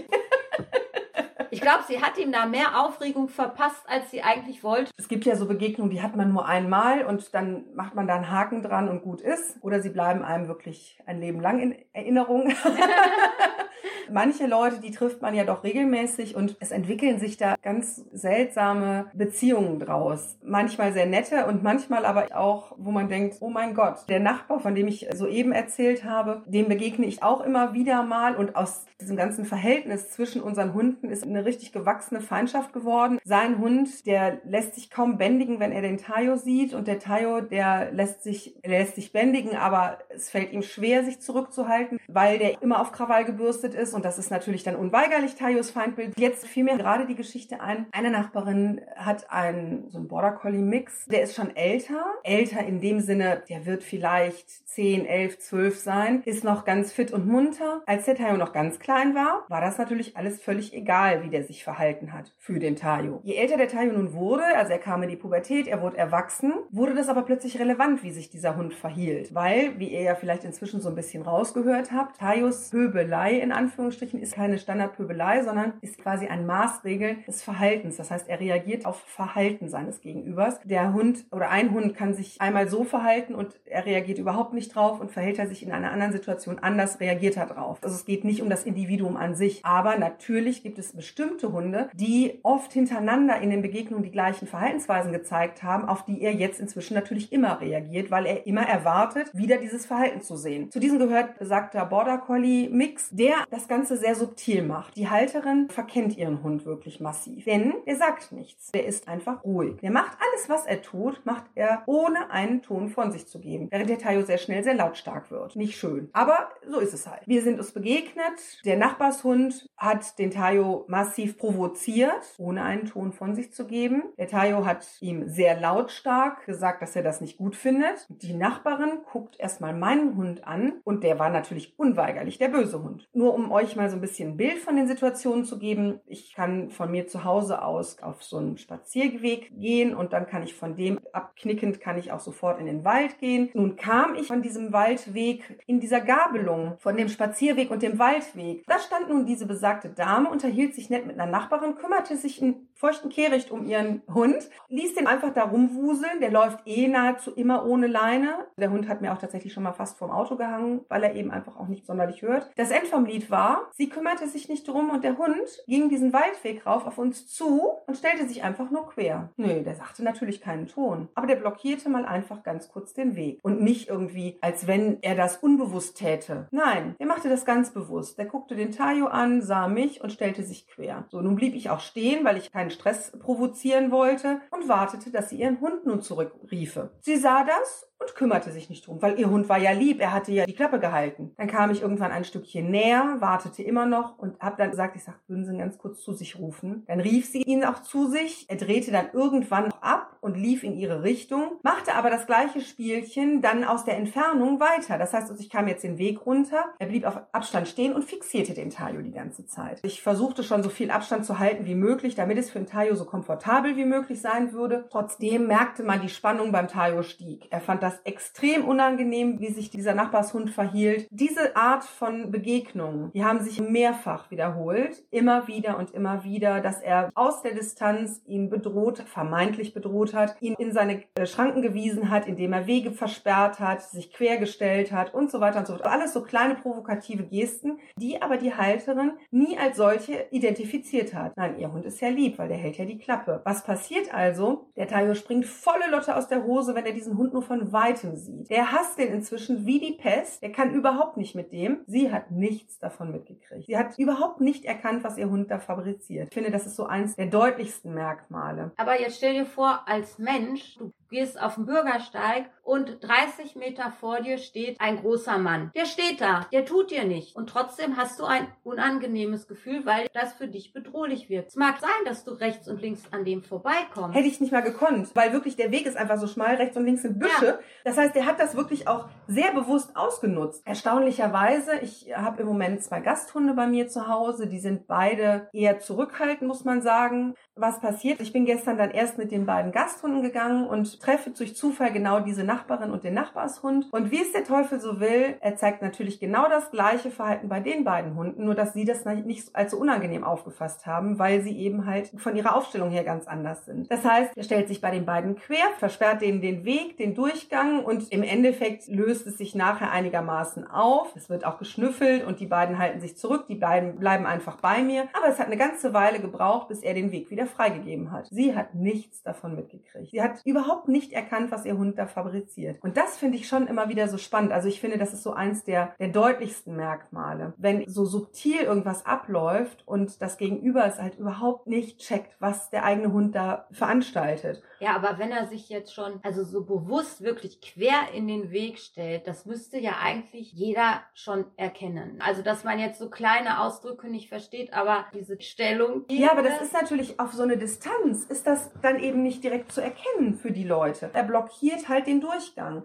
Ich 1.56 1.62
glaube, 1.62 1.84
sie 1.88 2.02
hat 2.02 2.18
ihm 2.18 2.32
da 2.32 2.44
mehr 2.44 2.84
Aufregung 2.84 3.30
verpasst, 3.30 3.82
als 3.86 4.10
sie 4.10 4.22
eigentlich 4.22 4.62
wollte. 4.62 4.90
Es 4.98 5.08
gibt 5.08 5.24
ja 5.24 5.36
so 5.36 5.46
Begegnungen, 5.46 5.90
die 5.90 6.02
hat 6.02 6.14
man 6.14 6.30
nur 6.30 6.44
einmal 6.44 7.06
und 7.06 7.32
dann 7.32 7.64
macht 7.74 7.94
man 7.94 8.06
da 8.06 8.16
einen 8.16 8.30
Haken 8.30 8.62
dran 8.62 8.90
und 8.90 9.00
gut 9.00 9.22
ist. 9.22 9.56
Oder 9.62 9.80
sie 9.80 9.88
bleiben 9.88 10.22
einem 10.22 10.48
wirklich 10.48 10.98
ein 11.06 11.18
Leben 11.18 11.40
lang 11.40 11.58
in 11.60 11.74
Erinnerung. 11.94 12.52
Manche 14.10 14.46
Leute, 14.46 14.80
die 14.80 14.90
trifft 14.90 15.22
man 15.22 15.34
ja 15.34 15.44
doch 15.44 15.64
regelmäßig 15.64 16.36
und 16.36 16.56
es 16.60 16.70
entwickeln 16.70 17.18
sich 17.18 17.36
da 17.36 17.56
ganz 17.62 18.04
seltsame 18.12 19.06
Beziehungen 19.14 19.78
draus. 19.78 20.38
Manchmal 20.42 20.92
sehr 20.92 21.06
nette 21.06 21.46
und 21.46 21.62
manchmal 21.62 22.04
aber 22.04 22.28
auch, 22.34 22.74
wo 22.78 22.90
man 22.90 23.08
denkt, 23.08 23.36
oh 23.40 23.50
mein 23.50 23.74
Gott, 23.74 24.08
der 24.08 24.20
Nachbar, 24.20 24.60
von 24.60 24.74
dem 24.74 24.88
ich 24.88 25.08
soeben 25.14 25.52
erzählt 25.52 26.04
habe, 26.04 26.42
dem 26.46 26.68
begegne 26.68 27.06
ich 27.06 27.22
auch 27.22 27.40
immer 27.40 27.74
wieder 27.74 28.02
mal 28.02 28.36
und 28.36 28.56
aus 28.56 28.86
diesem 29.00 29.16
ganzen 29.16 29.44
Verhältnis 29.44 30.10
zwischen 30.10 30.40
unseren 30.40 30.72
Hunden 30.72 31.10
ist 31.10 31.22
eine 31.22 31.44
richtig 31.44 31.72
gewachsene 31.72 32.20
Feindschaft 32.20 32.72
geworden. 32.72 33.18
Sein 33.24 33.58
Hund, 33.58 34.06
der 34.06 34.40
lässt 34.44 34.74
sich 34.74 34.90
kaum 34.90 35.18
bändigen, 35.18 35.60
wenn 35.60 35.72
er 35.72 35.82
den 35.82 35.98
Tayo 35.98 36.36
sieht 36.36 36.72
und 36.72 36.88
der 36.88 36.98
Tayo, 36.98 37.40
der 37.40 37.92
lässt 37.92 38.22
sich, 38.22 38.56
er 38.62 38.70
lässt 38.70 38.94
sich 38.94 39.12
bändigen, 39.12 39.56
aber 39.56 39.98
es 40.08 40.30
fällt 40.30 40.52
ihm 40.52 40.62
schwer, 40.62 41.04
sich 41.04 41.20
zurückzuhalten, 41.20 41.98
weil 42.08 42.38
der 42.38 42.62
immer 42.62 42.80
auf 42.80 42.92
Krawall 42.92 43.24
gebürstet 43.24 43.74
ist 43.76 43.94
und 43.94 44.04
das 44.04 44.18
ist 44.18 44.30
natürlich 44.30 44.62
dann 44.62 44.76
unweigerlich 44.76 45.34
Tayos 45.34 45.70
Feindbild. 45.70 46.18
Jetzt 46.18 46.46
fiel 46.46 46.64
mir 46.64 46.76
gerade 46.76 47.06
die 47.06 47.14
Geschichte 47.14 47.60
ein. 47.60 47.86
Eine 47.92 48.10
Nachbarin 48.10 48.80
hat 48.96 49.30
einen, 49.30 49.90
so 49.90 49.98
einen 49.98 50.08
Border 50.08 50.32
Collie 50.32 50.62
Mix, 50.62 51.06
der 51.06 51.22
ist 51.22 51.34
schon 51.34 51.54
älter. 51.54 52.04
Älter 52.24 52.64
in 52.64 52.80
dem 52.80 53.00
Sinne, 53.00 53.42
der 53.48 53.66
wird 53.66 53.82
vielleicht 53.82 54.48
10, 54.68 55.06
11, 55.06 55.38
12 55.38 55.78
sein, 55.78 56.22
ist 56.24 56.44
noch 56.44 56.64
ganz 56.64 56.92
fit 56.92 57.12
und 57.12 57.26
munter. 57.26 57.82
Als 57.86 58.04
der 58.04 58.16
Tayo 58.16 58.36
noch 58.36 58.52
ganz 58.52 58.78
klein 58.78 59.14
war, 59.14 59.44
war 59.48 59.60
das 59.60 59.78
natürlich 59.78 60.16
alles 60.16 60.40
völlig 60.40 60.74
egal, 60.74 61.22
wie 61.22 61.30
der 61.30 61.44
sich 61.44 61.64
verhalten 61.64 62.12
hat 62.12 62.34
für 62.38 62.58
den 62.58 62.76
Tayo. 62.76 63.20
Je 63.22 63.36
älter 63.36 63.56
der 63.56 63.68
Tayo 63.68 63.92
nun 63.92 64.12
wurde, 64.12 64.44
also 64.56 64.72
er 64.72 64.78
kam 64.78 65.02
in 65.02 65.08
die 65.08 65.16
Pubertät, 65.16 65.66
er 65.66 65.80
wurde 65.82 65.96
erwachsen, 65.96 66.52
wurde 66.70 66.94
das 66.94 67.08
aber 67.08 67.22
plötzlich 67.22 67.58
relevant, 67.58 68.02
wie 68.02 68.10
sich 68.10 68.30
dieser 68.30 68.56
Hund 68.56 68.74
verhielt. 68.74 69.34
Weil, 69.34 69.78
wie 69.78 69.88
ihr 69.88 70.02
ja 70.02 70.14
vielleicht 70.14 70.44
inzwischen 70.44 70.80
so 70.80 70.88
ein 70.88 70.94
bisschen 70.94 71.22
rausgehört 71.22 71.92
habt, 71.92 72.18
Tayos 72.18 72.70
Pöbelei 72.70 73.34
in 73.34 73.52
Anführungsstrichen 73.56 74.20
ist 74.20 74.34
keine 74.34 74.58
Standardpöbelei, 74.58 75.42
sondern 75.42 75.74
ist 75.80 75.98
quasi 75.98 76.26
ein 76.26 76.46
Maßregel 76.46 77.18
des 77.26 77.42
Verhaltens. 77.42 77.96
Das 77.96 78.10
heißt, 78.10 78.28
er 78.28 78.40
reagiert 78.40 78.86
auf 78.86 79.00
Verhalten 79.00 79.68
seines 79.68 80.00
Gegenübers. 80.00 80.60
Der 80.64 80.92
Hund 80.92 81.24
oder 81.32 81.50
ein 81.50 81.72
Hund 81.72 81.96
kann 81.96 82.14
sich 82.14 82.40
einmal 82.40 82.68
so 82.68 82.84
verhalten 82.84 83.34
und 83.34 83.58
er 83.64 83.86
reagiert 83.86 84.18
überhaupt 84.18 84.52
nicht 84.52 84.74
drauf 84.74 85.00
und 85.00 85.10
verhält 85.10 85.38
er 85.38 85.48
sich 85.48 85.62
in 85.62 85.72
einer 85.72 85.90
anderen 85.90 86.12
Situation 86.12 86.58
anders, 86.58 87.00
reagiert 87.00 87.36
er 87.36 87.46
drauf. 87.46 87.78
Also 87.82 87.94
es 87.94 88.04
geht 88.04 88.24
nicht 88.24 88.42
um 88.42 88.50
das 88.50 88.64
Individuum 88.64 89.16
an 89.16 89.34
sich. 89.34 89.64
Aber 89.64 89.96
natürlich 89.98 90.62
gibt 90.62 90.78
es 90.78 90.92
bestimmte 90.92 91.52
Hunde, 91.52 91.88
die 91.94 92.40
oft 92.42 92.72
hintereinander 92.72 93.40
in 93.40 93.50
den 93.50 93.62
Begegnungen 93.62 94.04
die 94.04 94.10
gleichen 94.10 94.46
Verhaltensweisen 94.46 95.12
gezeigt 95.12 95.62
haben, 95.62 95.88
auf 95.88 96.04
die 96.04 96.22
er 96.22 96.32
jetzt 96.32 96.60
inzwischen 96.60 96.94
natürlich 96.94 97.32
immer 97.32 97.60
reagiert, 97.60 98.10
weil 98.10 98.26
er 98.26 98.46
immer 98.46 98.66
erwartet, 98.66 99.30
wieder 99.32 99.56
dieses 99.56 99.86
Verhalten 99.86 100.20
zu 100.20 100.36
sehen. 100.36 100.70
Zu 100.70 100.80
diesem 100.80 100.98
gehört 100.98 101.38
besagter 101.38 101.86
Border 101.86 102.18
Collie 102.18 102.68
Mix, 102.68 103.08
der 103.10 103.45
das 103.50 103.68
Ganze 103.68 103.96
sehr 103.96 104.14
subtil 104.14 104.62
macht. 104.62 104.96
Die 104.96 105.08
Halterin 105.08 105.68
verkennt 105.68 106.16
ihren 106.16 106.42
Hund 106.42 106.64
wirklich 106.64 107.00
massiv, 107.00 107.44
denn 107.44 107.74
er 107.86 107.96
sagt 107.96 108.32
nichts. 108.32 108.72
Der 108.72 108.86
ist 108.86 109.08
einfach 109.08 109.44
ruhig. 109.44 109.80
Der 109.80 109.90
macht 109.90 110.16
alles, 110.20 110.48
was 110.48 110.66
er 110.66 110.82
tut, 110.82 111.24
macht 111.24 111.44
er 111.54 111.82
ohne 111.86 112.30
einen 112.30 112.62
Ton 112.62 112.88
von 112.88 113.12
sich 113.12 113.26
zu 113.26 113.40
geben, 113.40 113.68
während 113.70 113.90
der 113.90 113.98
Tayo 113.98 114.22
sehr 114.22 114.38
schnell 114.38 114.64
sehr 114.64 114.74
lautstark 114.74 115.30
wird. 115.30 115.56
Nicht 115.56 115.78
schön. 115.78 116.08
Aber 116.12 116.50
so 116.66 116.78
ist 116.78 116.94
es 116.94 117.06
halt. 117.06 117.22
Wir 117.26 117.42
sind 117.42 117.58
uns 117.58 117.72
begegnet. 117.72 118.64
Der 118.64 118.76
Nachbarshund 118.76 119.68
hat 119.76 120.18
den 120.18 120.30
Tayo 120.30 120.84
massiv 120.88 121.38
provoziert, 121.38 122.34
ohne 122.38 122.62
einen 122.62 122.86
Ton 122.86 123.12
von 123.12 123.34
sich 123.34 123.52
zu 123.52 123.66
geben. 123.66 124.02
Der 124.18 124.28
Tayo 124.28 124.64
hat 124.64 124.86
ihm 125.00 125.28
sehr 125.28 125.58
lautstark 125.60 126.44
gesagt, 126.46 126.82
dass 126.82 126.96
er 126.96 127.02
das 127.02 127.20
nicht 127.20 127.38
gut 127.38 127.56
findet. 127.56 128.06
Die 128.08 128.34
Nachbarin 128.34 129.00
guckt 129.10 129.38
erstmal 129.38 129.74
meinen 129.74 130.16
Hund 130.16 130.46
an 130.46 130.80
und 130.84 131.04
der 131.04 131.18
war 131.18 131.30
natürlich 131.30 131.78
unweigerlich 131.78 132.38
der 132.38 132.48
böse 132.48 132.82
Hund. 132.82 133.08
Nur 133.12 133.34
um 133.36 133.52
euch 133.52 133.76
mal 133.76 133.90
so 133.90 133.96
ein 133.96 134.00
bisschen 134.00 134.30
ein 134.30 134.36
Bild 134.38 134.56
von 134.56 134.76
den 134.76 134.88
Situationen 134.88 135.44
zu 135.44 135.58
geben. 135.58 136.00
Ich 136.06 136.32
kann 136.32 136.70
von 136.70 136.90
mir 136.90 137.06
zu 137.06 137.22
Hause 137.22 137.62
aus 137.62 137.98
auf 138.02 138.22
so 138.22 138.38
einen 138.38 138.56
Spazierweg 138.56 139.52
gehen 139.60 139.94
und 139.94 140.14
dann 140.14 140.26
kann 140.26 140.42
ich 140.42 140.54
von 140.54 140.74
dem 140.74 140.98
abknickend 141.12 141.78
kann 141.78 141.98
ich 141.98 142.12
auch 142.12 142.20
sofort 142.20 142.58
in 142.58 142.64
den 142.64 142.84
Wald 142.86 143.18
gehen. 143.18 143.50
Nun 143.52 143.76
kam 143.76 144.14
ich 144.14 144.28
von 144.28 144.40
diesem 144.40 144.72
Waldweg 144.72 145.62
in 145.66 145.80
dieser 145.80 146.00
Gabelung 146.00 146.76
von 146.78 146.96
dem 146.96 147.10
Spazierweg 147.10 147.70
und 147.70 147.82
dem 147.82 147.98
Waldweg. 147.98 148.64
Da 148.66 148.78
stand 148.78 149.10
nun 149.10 149.26
diese 149.26 149.46
besagte 149.46 149.90
Dame, 149.90 150.30
unterhielt 150.30 150.74
sich 150.74 150.88
nett 150.88 151.06
mit 151.06 151.20
einer 151.20 151.30
Nachbarin, 151.30 151.76
kümmerte 151.76 152.16
sich 152.16 152.40
in 152.40 152.68
feuchten 152.72 153.10
Kehricht 153.10 153.50
um 153.50 153.66
ihren 153.66 154.02
Hund, 154.12 154.48
ließ 154.68 154.94
den 154.94 155.06
einfach 155.06 155.32
da 155.34 155.44
rumwuseln. 155.44 156.20
Der 156.20 156.30
läuft 156.30 156.66
eh 156.66 156.88
nahezu 156.88 157.32
immer 157.32 157.66
ohne 157.66 157.86
Leine. 157.86 158.46
Der 158.56 158.70
Hund 158.70 158.88
hat 158.88 159.02
mir 159.02 159.12
auch 159.12 159.18
tatsächlich 159.18 159.52
schon 159.52 159.62
mal 159.62 159.72
fast 159.72 159.98
vom 159.98 160.10
Auto 160.10 160.36
gehangen, 160.36 160.80
weil 160.88 161.02
er 161.02 161.14
eben 161.14 161.30
einfach 161.30 161.56
auch 161.56 161.68
nicht 161.68 161.86
sonderlich 161.86 162.22
hört. 162.22 162.50
Das 162.56 162.70
End 162.70 162.86
vom 162.86 163.04
Lied 163.04 163.24
war, 163.30 163.70
sie 163.72 163.88
kümmerte 163.88 164.28
sich 164.28 164.48
nicht 164.48 164.66
drum 164.68 164.90
und 164.90 165.04
der 165.04 165.18
Hund 165.18 165.64
ging 165.66 165.88
diesen 165.88 166.12
Waldweg 166.12 166.66
rauf 166.66 166.86
auf 166.86 166.98
uns 166.98 167.28
zu 167.28 167.62
und 167.86 167.96
stellte 167.96 168.26
sich 168.26 168.42
einfach 168.42 168.70
nur 168.70 168.88
quer. 168.88 169.30
Nö, 169.36 169.62
der 169.62 169.74
sagte 169.74 170.02
natürlich 170.02 170.40
keinen 170.40 170.66
Ton. 170.66 171.08
Aber 171.14 171.26
der 171.26 171.36
blockierte 171.36 171.88
mal 171.88 172.04
einfach 172.04 172.42
ganz 172.42 172.68
kurz 172.68 172.94
den 172.94 173.16
Weg. 173.16 173.40
Und 173.42 173.60
nicht 173.60 173.88
irgendwie, 173.88 174.38
als 174.40 174.66
wenn 174.66 174.98
er 175.02 175.14
das 175.14 175.38
unbewusst 175.38 175.98
täte. 175.98 176.48
Nein, 176.50 176.94
der 176.98 177.06
machte 177.06 177.28
das 177.28 177.44
ganz 177.44 177.72
bewusst. 177.72 178.18
Der 178.18 178.26
guckte 178.26 178.56
den 178.56 178.72
Tayo 178.72 179.06
an, 179.06 179.42
sah 179.42 179.68
mich 179.68 180.02
und 180.02 180.12
stellte 180.12 180.42
sich 180.42 180.66
quer. 180.68 181.06
So, 181.08 181.20
nun 181.20 181.36
blieb 181.36 181.54
ich 181.54 181.70
auch 181.70 181.80
stehen, 181.80 182.24
weil 182.24 182.36
ich 182.36 182.52
keinen 182.52 182.70
Stress 182.70 183.12
provozieren 183.18 183.90
wollte 183.90 184.40
und 184.50 184.68
wartete, 184.68 185.10
dass 185.10 185.30
sie 185.30 185.36
ihren 185.36 185.60
Hund 185.60 185.86
nun 185.86 186.00
zurückriefe. 186.02 186.90
Sie 187.00 187.16
sah 187.16 187.44
das 187.44 187.88
und 187.98 188.14
kümmerte 188.14 188.50
sich 188.52 188.70
nicht 188.70 188.86
drum, 188.86 189.00
weil 189.02 189.18
ihr 189.18 189.30
Hund 189.30 189.48
war 189.48 189.58
ja 189.58 189.72
lieb, 189.72 190.00
er 190.00 190.12
hatte 190.12 190.32
ja 190.32 190.46
die 190.46 190.54
Klappe 190.54 190.78
gehalten. 190.78 191.32
Dann 191.36 191.48
kam 191.48 191.70
ich 191.70 191.82
irgendwann 191.82 192.12
ein 192.12 192.24
Stückchen 192.24 192.70
näher, 192.70 193.16
wartete 193.20 193.62
immer 193.62 193.86
noch 193.86 194.18
und 194.18 194.38
hab 194.40 194.56
dann 194.58 194.70
gesagt, 194.70 194.96
ich 194.96 195.04
sag, 195.04 195.20
würden 195.28 195.44
Sie 195.44 195.56
ganz 195.56 195.78
kurz 195.78 196.00
zu 196.02 196.12
sich 196.12 196.38
rufen. 196.38 196.84
Dann 196.86 197.00
rief 197.00 197.26
sie 197.26 197.42
ihn 197.42 197.64
auch 197.64 197.82
zu 197.82 198.08
sich. 198.08 198.46
Er 198.48 198.56
drehte 198.56 198.90
dann 198.90 199.10
irgendwann 199.12 199.72
ab 199.80 200.16
und 200.20 200.36
lief 200.36 200.64
in 200.64 200.74
ihre 200.74 201.02
Richtung, 201.02 201.52
machte 201.62 201.94
aber 201.94 202.10
das 202.10 202.26
gleiche 202.26 202.60
Spielchen 202.60 203.42
dann 203.42 203.64
aus 203.64 203.84
der 203.84 203.96
Entfernung 203.96 204.60
weiter. 204.60 204.98
Das 204.98 205.12
heißt, 205.12 205.30
also 205.30 205.40
ich 205.40 205.50
kam 205.50 205.68
jetzt 205.68 205.84
den 205.84 205.98
Weg 205.98 206.26
runter, 206.26 206.64
er 206.78 206.86
blieb 206.86 207.06
auf 207.06 207.20
Abstand 207.32 207.68
stehen 207.68 207.92
und 207.92 208.04
fixierte 208.04 208.54
den 208.54 208.70
Tayo 208.70 209.02
die 209.02 209.12
ganze 209.12 209.46
Zeit. 209.46 209.80
Ich 209.82 210.02
versuchte 210.02 210.42
schon 210.42 210.62
so 210.62 210.68
viel 210.68 210.90
Abstand 210.90 211.24
zu 211.24 211.38
halten 211.38 211.66
wie 211.66 211.74
möglich, 211.74 212.14
damit 212.14 212.38
es 212.38 212.50
für 212.50 212.58
den 212.58 212.66
Tayo 212.66 212.94
so 212.94 213.04
komfortabel 213.04 213.76
wie 213.76 213.84
möglich 213.84 214.20
sein 214.20 214.52
würde. 214.52 214.86
Trotzdem 214.90 215.46
merkte 215.46 215.82
man, 215.82 216.00
die 216.00 216.08
Spannung 216.08 216.52
beim 216.52 216.68
Tayo 216.68 217.02
stieg. 217.02 217.46
Er 217.50 217.60
fand 217.60 217.82
das 217.86 218.00
extrem 218.00 218.66
unangenehm, 218.66 219.38
wie 219.38 219.52
sich 219.52 219.70
dieser 219.70 219.94
Nachbarshund 219.94 220.50
verhielt. 220.50 221.06
Diese 221.10 221.54
Art 221.54 221.84
von 221.84 222.32
Begegnungen, 222.32 223.12
die 223.12 223.24
haben 223.24 223.40
sich 223.40 223.60
mehrfach 223.60 224.30
wiederholt, 224.32 225.04
immer 225.10 225.46
wieder 225.46 225.78
und 225.78 225.92
immer 225.92 226.24
wieder, 226.24 226.60
dass 226.60 226.82
er 226.82 227.10
aus 227.14 227.42
der 227.42 227.54
Distanz 227.54 228.22
ihn 228.26 228.50
bedroht, 228.50 228.98
vermeintlich 228.98 229.72
bedroht 229.72 230.14
hat, 230.14 230.36
ihn 230.40 230.54
in 230.58 230.72
seine 230.72 231.04
äh, 231.14 231.26
Schranken 231.26 231.62
gewiesen 231.62 232.10
hat, 232.10 232.26
indem 232.26 232.52
er 232.52 232.66
Wege 232.66 232.90
versperrt 232.90 233.60
hat, 233.60 233.82
sich 233.82 234.12
quergestellt 234.12 234.90
hat 234.90 235.14
und 235.14 235.30
so 235.30 235.40
weiter 235.40 235.60
und 235.60 235.68
so 235.68 235.74
fort. 235.74 235.86
Alles 235.86 236.12
so 236.12 236.22
kleine 236.22 236.56
provokative 236.56 237.22
Gesten, 237.22 237.78
die 237.96 238.20
aber 238.20 238.36
die 238.36 238.54
Halterin 238.54 239.12
nie 239.30 239.56
als 239.56 239.76
solche 239.76 240.26
identifiziert 240.32 241.14
hat. 241.14 241.36
Nein, 241.36 241.58
ihr 241.60 241.72
Hund 241.72 241.84
ist 241.84 242.00
ja 242.00 242.08
lieb, 242.08 242.38
weil 242.38 242.48
der 242.48 242.56
hält 242.56 242.78
ja 242.78 242.84
die 242.84 242.98
Klappe. 242.98 243.42
Was 243.44 243.62
passiert 243.62 244.12
also? 244.12 244.66
Der 244.74 244.88
Tayo 244.88 245.14
springt 245.14 245.46
volle 245.46 245.88
Lotte 245.90 246.16
aus 246.16 246.26
der 246.26 246.42
Hose, 246.42 246.74
wenn 246.74 246.86
er 246.86 246.92
diesen 246.92 247.16
Hund 247.16 247.32
nur 247.32 247.42
von 247.42 247.72
weitem 247.76 248.16
sieht. 248.16 248.48
Der 248.48 248.72
hasst 248.72 248.98
den 248.98 249.12
inzwischen 249.12 249.66
wie 249.66 249.78
die 249.78 249.92
Pest. 249.92 250.42
Der 250.42 250.50
kann 250.50 250.72
überhaupt 250.72 251.18
nicht 251.18 251.34
mit 251.34 251.52
dem. 251.52 251.80
Sie 251.86 252.10
hat 252.10 252.30
nichts 252.30 252.78
davon 252.78 253.12
mitgekriegt. 253.12 253.66
Sie 253.66 253.76
hat 253.76 253.98
überhaupt 253.98 254.40
nicht 254.40 254.64
erkannt, 254.64 255.04
was 255.04 255.18
ihr 255.18 255.28
Hund 255.28 255.50
da 255.50 255.58
fabriziert. 255.58 256.28
Ich 256.28 256.34
finde, 256.34 256.50
das 256.50 256.66
ist 256.66 256.76
so 256.76 256.86
eins 256.86 257.16
der 257.16 257.26
deutlichsten 257.26 257.92
Merkmale. 257.92 258.72
Aber 258.78 258.98
jetzt 258.98 259.18
stell 259.18 259.34
dir 259.34 259.46
vor, 259.46 259.82
als 259.86 260.18
Mensch, 260.18 260.76
du 260.78 260.90
gehst 261.10 261.40
auf 261.40 261.56
den 261.56 261.66
Bürgersteig 261.66 262.50
und 262.66 262.98
30 263.00 263.54
Meter 263.54 263.92
vor 263.92 264.20
dir 264.20 264.38
steht 264.38 264.80
ein 264.80 264.96
großer 265.00 265.38
Mann. 265.38 265.70
Der 265.76 265.86
steht 265.86 266.20
da, 266.20 266.46
der 266.52 266.64
tut 266.64 266.90
dir 266.90 267.04
nicht. 267.04 267.36
Und 267.36 267.48
trotzdem 267.48 267.96
hast 267.96 268.18
du 268.18 268.24
ein 268.24 268.48
unangenehmes 268.64 269.46
Gefühl, 269.46 269.86
weil 269.86 270.08
das 270.12 270.34
für 270.34 270.48
dich 270.48 270.72
bedrohlich 270.72 271.30
wird. 271.30 271.46
Es 271.48 271.56
mag 271.56 271.78
sein, 271.78 271.90
dass 272.04 272.24
du 272.24 272.32
rechts 272.32 272.68
und 272.68 272.82
links 272.82 273.02
an 273.12 273.24
dem 273.24 273.42
vorbeikommst. 273.42 274.16
Hätte 274.16 274.26
ich 274.26 274.40
nicht 274.40 274.52
mal 274.52 274.62
gekonnt, 274.62 275.14
weil 275.14 275.32
wirklich 275.32 275.54
der 275.54 275.70
Weg 275.70 275.86
ist 275.86 275.96
einfach 275.96 276.18
so 276.18 276.26
schmal, 276.26 276.56
rechts 276.56 276.76
und 276.76 276.84
links 276.84 277.02
sind 277.02 277.20
Büsche. 277.20 277.46
Ja. 277.46 277.58
Das 277.84 277.96
heißt, 277.96 278.16
der 278.16 278.26
hat 278.26 278.40
das 278.40 278.56
wirklich 278.56 278.88
auch 278.88 279.08
sehr 279.28 279.52
bewusst 279.52 279.96
ausgenutzt. 279.96 280.66
Erstaunlicherweise, 280.66 281.78
ich 281.82 282.08
habe 282.16 282.42
im 282.42 282.48
Moment 282.48 282.82
zwei 282.82 283.00
Gasthunde 283.00 283.54
bei 283.54 283.68
mir 283.68 283.86
zu 283.86 284.08
Hause, 284.08 284.48
die 284.48 284.58
sind 284.58 284.88
beide 284.88 285.48
eher 285.52 285.78
zurückhaltend, 285.78 286.48
muss 286.48 286.64
man 286.64 286.82
sagen. 286.82 287.34
Was 287.54 287.80
passiert? 287.80 288.20
Ich 288.20 288.32
bin 288.32 288.44
gestern 288.44 288.76
dann 288.76 288.90
erst 288.90 289.18
mit 289.18 289.30
den 289.30 289.46
beiden 289.46 289.70
Gasthunden 289.70 290.22
gegangen 290.22 290.66
und 290.66 291.00
treffe 291.00 291.30
durch 291.30 291.54
Zufall 291.56 291.92
genau 291.92 292.20
diese 292.20 292.44
Nachbarin 292.56 292.90
und 292.90 293.04
den 293.04 293.12
Nachbarshund. 293.12 293.88
Und 293.90 294.10
wie 294.10 294.22
es 294.22 294.32
der 294.32 294.44
Teufel 294.44 294.80
so 294.80 294.98
will, 294.98 295.36
er 295.40 295.56
zeigt 295.56 295.82
natürlich 295.82 296.18
genau 296.18 296.48
das 296.48 296.70
gleiche 296.70 297.10
Verhalten 297.10 297.48
bei 297.48 297.60
den 297.60 297.84
beiden 297.84 298.16
Hunden, 298.16 298.44
nur 298.44 298.54
dass 298.54 298.72
sie 298.72 298.86
das 298.86 299.04
nicht 299.04 299.54
allzu 299.54 299.78
unangenehm 299.78 300.24
aufgefasst 300.24 300.86
haben, 300.86 301.18
weil 301.18 301.42
sie 301.42 301.56
eben 301.58 301.84
halt 301.84 302.10
von 302.16 302.34
ihrer 302.34 302.56
Aufstellung 302.56 302.90
her 302.90 303.04
ganz 303.04 303.26
anders 303.26 303.66
sind. 303.66 303.90
Das 303.90 304.04
heißt, 304.04 304.34
er 304.34 304.42
stellt 304.42 304.68
sich 304.68 304.80
bei 304.80 304.90
den 304.90 305.04
beiden 305.04 305.36
quer, 305.36 305.66
versperrt 305.78 306.22
denen 306.22 306.40
den 306.40 306.64
Weg, 306.64 306.96
den 306.96 307.14
Durchgang 307.14 307.84
und 307.84 308.10
im 308.10 308.22
Endeffekt 308.22 308.88
löst 308.88 309.26
es 309.26 309.36
sich 309.36 309.54
nachher 309.54 309.90
einigermaßen 309.90 310.66
auf. 310.66 311.14
Es 311.14 311.28
wird 311.28 311.44
auch 311.44 311.58
geschnüffelt 311.58 312.24
und 312.24 312.40
die 312.40 312.46
beiden 312.46 312.78
halten 312.78 313.00
sich 313.00 313.18
zurück, 313.18 313.46
die 313.48 313.56
beiden 313.56 313.96
bleiben 313.96 314.24
einfach 314.24 314.56
bei 314.62 314.82
mir. 314.82 315.08
Aber 315.12 315.28
es 315.28 315.38
hat 315.38 315.46
eine 315.46 315.58
ganze 315.58 315.92
Weile 315.92 316.20
gebraucht, 316.20 316.68
bis 316.68 316.82
er 316.82 316.94
den 316.94 317.12
Weg 317.12 317.30
wieder 317.30 317.46
freigegeben 317.46 318.12
hat. 318.12 318.28
Sie 318.30 318.56
hat 318.56 318.74
nichts 318.74 319.22
davon 319.22 319.54
mitgekriegt. 319.54 320.10
Sie 320.10 320.22
hat 320.22 320.40
überhaupt 320.44 320.88
nicht 320.88 321.12
erkannt, 321.12 321.50
was 321.50 321.66
ihr 321.66 321.76
Hund 321.76 321.98
da 321.98 322.06
fabriziert. 322.06 322.45
Und 322.82 322.96
das 322.96 323.16
finde 323.16 323.36
ich 323.36 323.48
schon 323.48 323.66
immer 323.66 323.88
wieder 323.88 324.08
so 324.08 324.18
spannend. 324.18 324.52
Also 324.52 324.68
ich 324.68 324.80
finde, 324.80 324.98
das 324.98 325.12
ist 325.12 325.22
so 325.22 325.32
eins 325.32 325.64
der, 325.64 325.94
der 325.98 326.08
deutlichsten 326.08 326.76
Merkmale. 326.76 327.54
Wenn 327.56 327.88
so 327.88 328.04
subtil 328.04 328.60
irgendwas 328.60 329.04
abläuft 329.06 329.86
und 329.86 330.20
das 330.22 330.38
Gegenüber 330.38 330.86
es 330.86 330.98
halt 330.98 331.18
überhaupt 331.18 331.66
nicht 331.66 331.98
checkt, 331.98 332.36
was 332.40 332.70
der 332.70 332.84
eigene 332.84 333.12
Hund 333.12 333.34
da 333.34 333.66
veranstaltet. 333.70 334.62
Ja, 334.80 334.94
aber 334.94 335.18
wenn 335.18 335.30
er 335.30 335.46
sich 335.46 335.68
jetzt 335.68 335.94
schon, 335.94 336.20
also 336.22 336.44
so 336.44 336.64
bewusst 336.64 337.22
wirklich 337.22 337.60
quer 337.60 338.12
in 338.14 338.28
den 338.28 338.50
Weg 338.50 338.78
stellt, 338.78 339.26
das 339.26 339.46
müsste 339.46 339.78
ja 339.78 339.96
eigentlich 340.02 340.52
jeder 340.52 341.00
schon 341.14 341.44
erkennen. 341.56 342.20
Also, 342.24 342.42
dass 342.42 342.64
man 342.64 342.78
jetzt 342.78 342.98
so 342.98 343.08
kleine 343.08 343.60
Ausdrücke 343.60 344.08
nicht 344.08 344.28
versteht, 344.28 344.72
aber 344.72 345.06
diese 345.14 345.40
Stellung. 345.40 346.04
Ja, 346.10 346.32
aber 346.32 346.42
das 346.42 346.60
ist 346.60 346.72
natürlich 346.72 347.18
auf 347.18 347.32
so 347.32 347.42
eine 347.42 347.56
Distanz, 347.56 348.24
ist 348.24 348.46
das 348.46 348.70
dann 348.82 348.98
eben 348.98 349.22
nicht 349.22 349.42
direkt 349.42 349.72
zu 349.72 349.80
erkennen 349.80 350.34
für 350.34 350.52
die 350.52 350.64
Leute. 350.64 351.10
Er 351.12 351.24
blockiert 351.24 351.88
halt 351.88 352.06
den 352.06 352.20
Durchgang. 352.20 352.35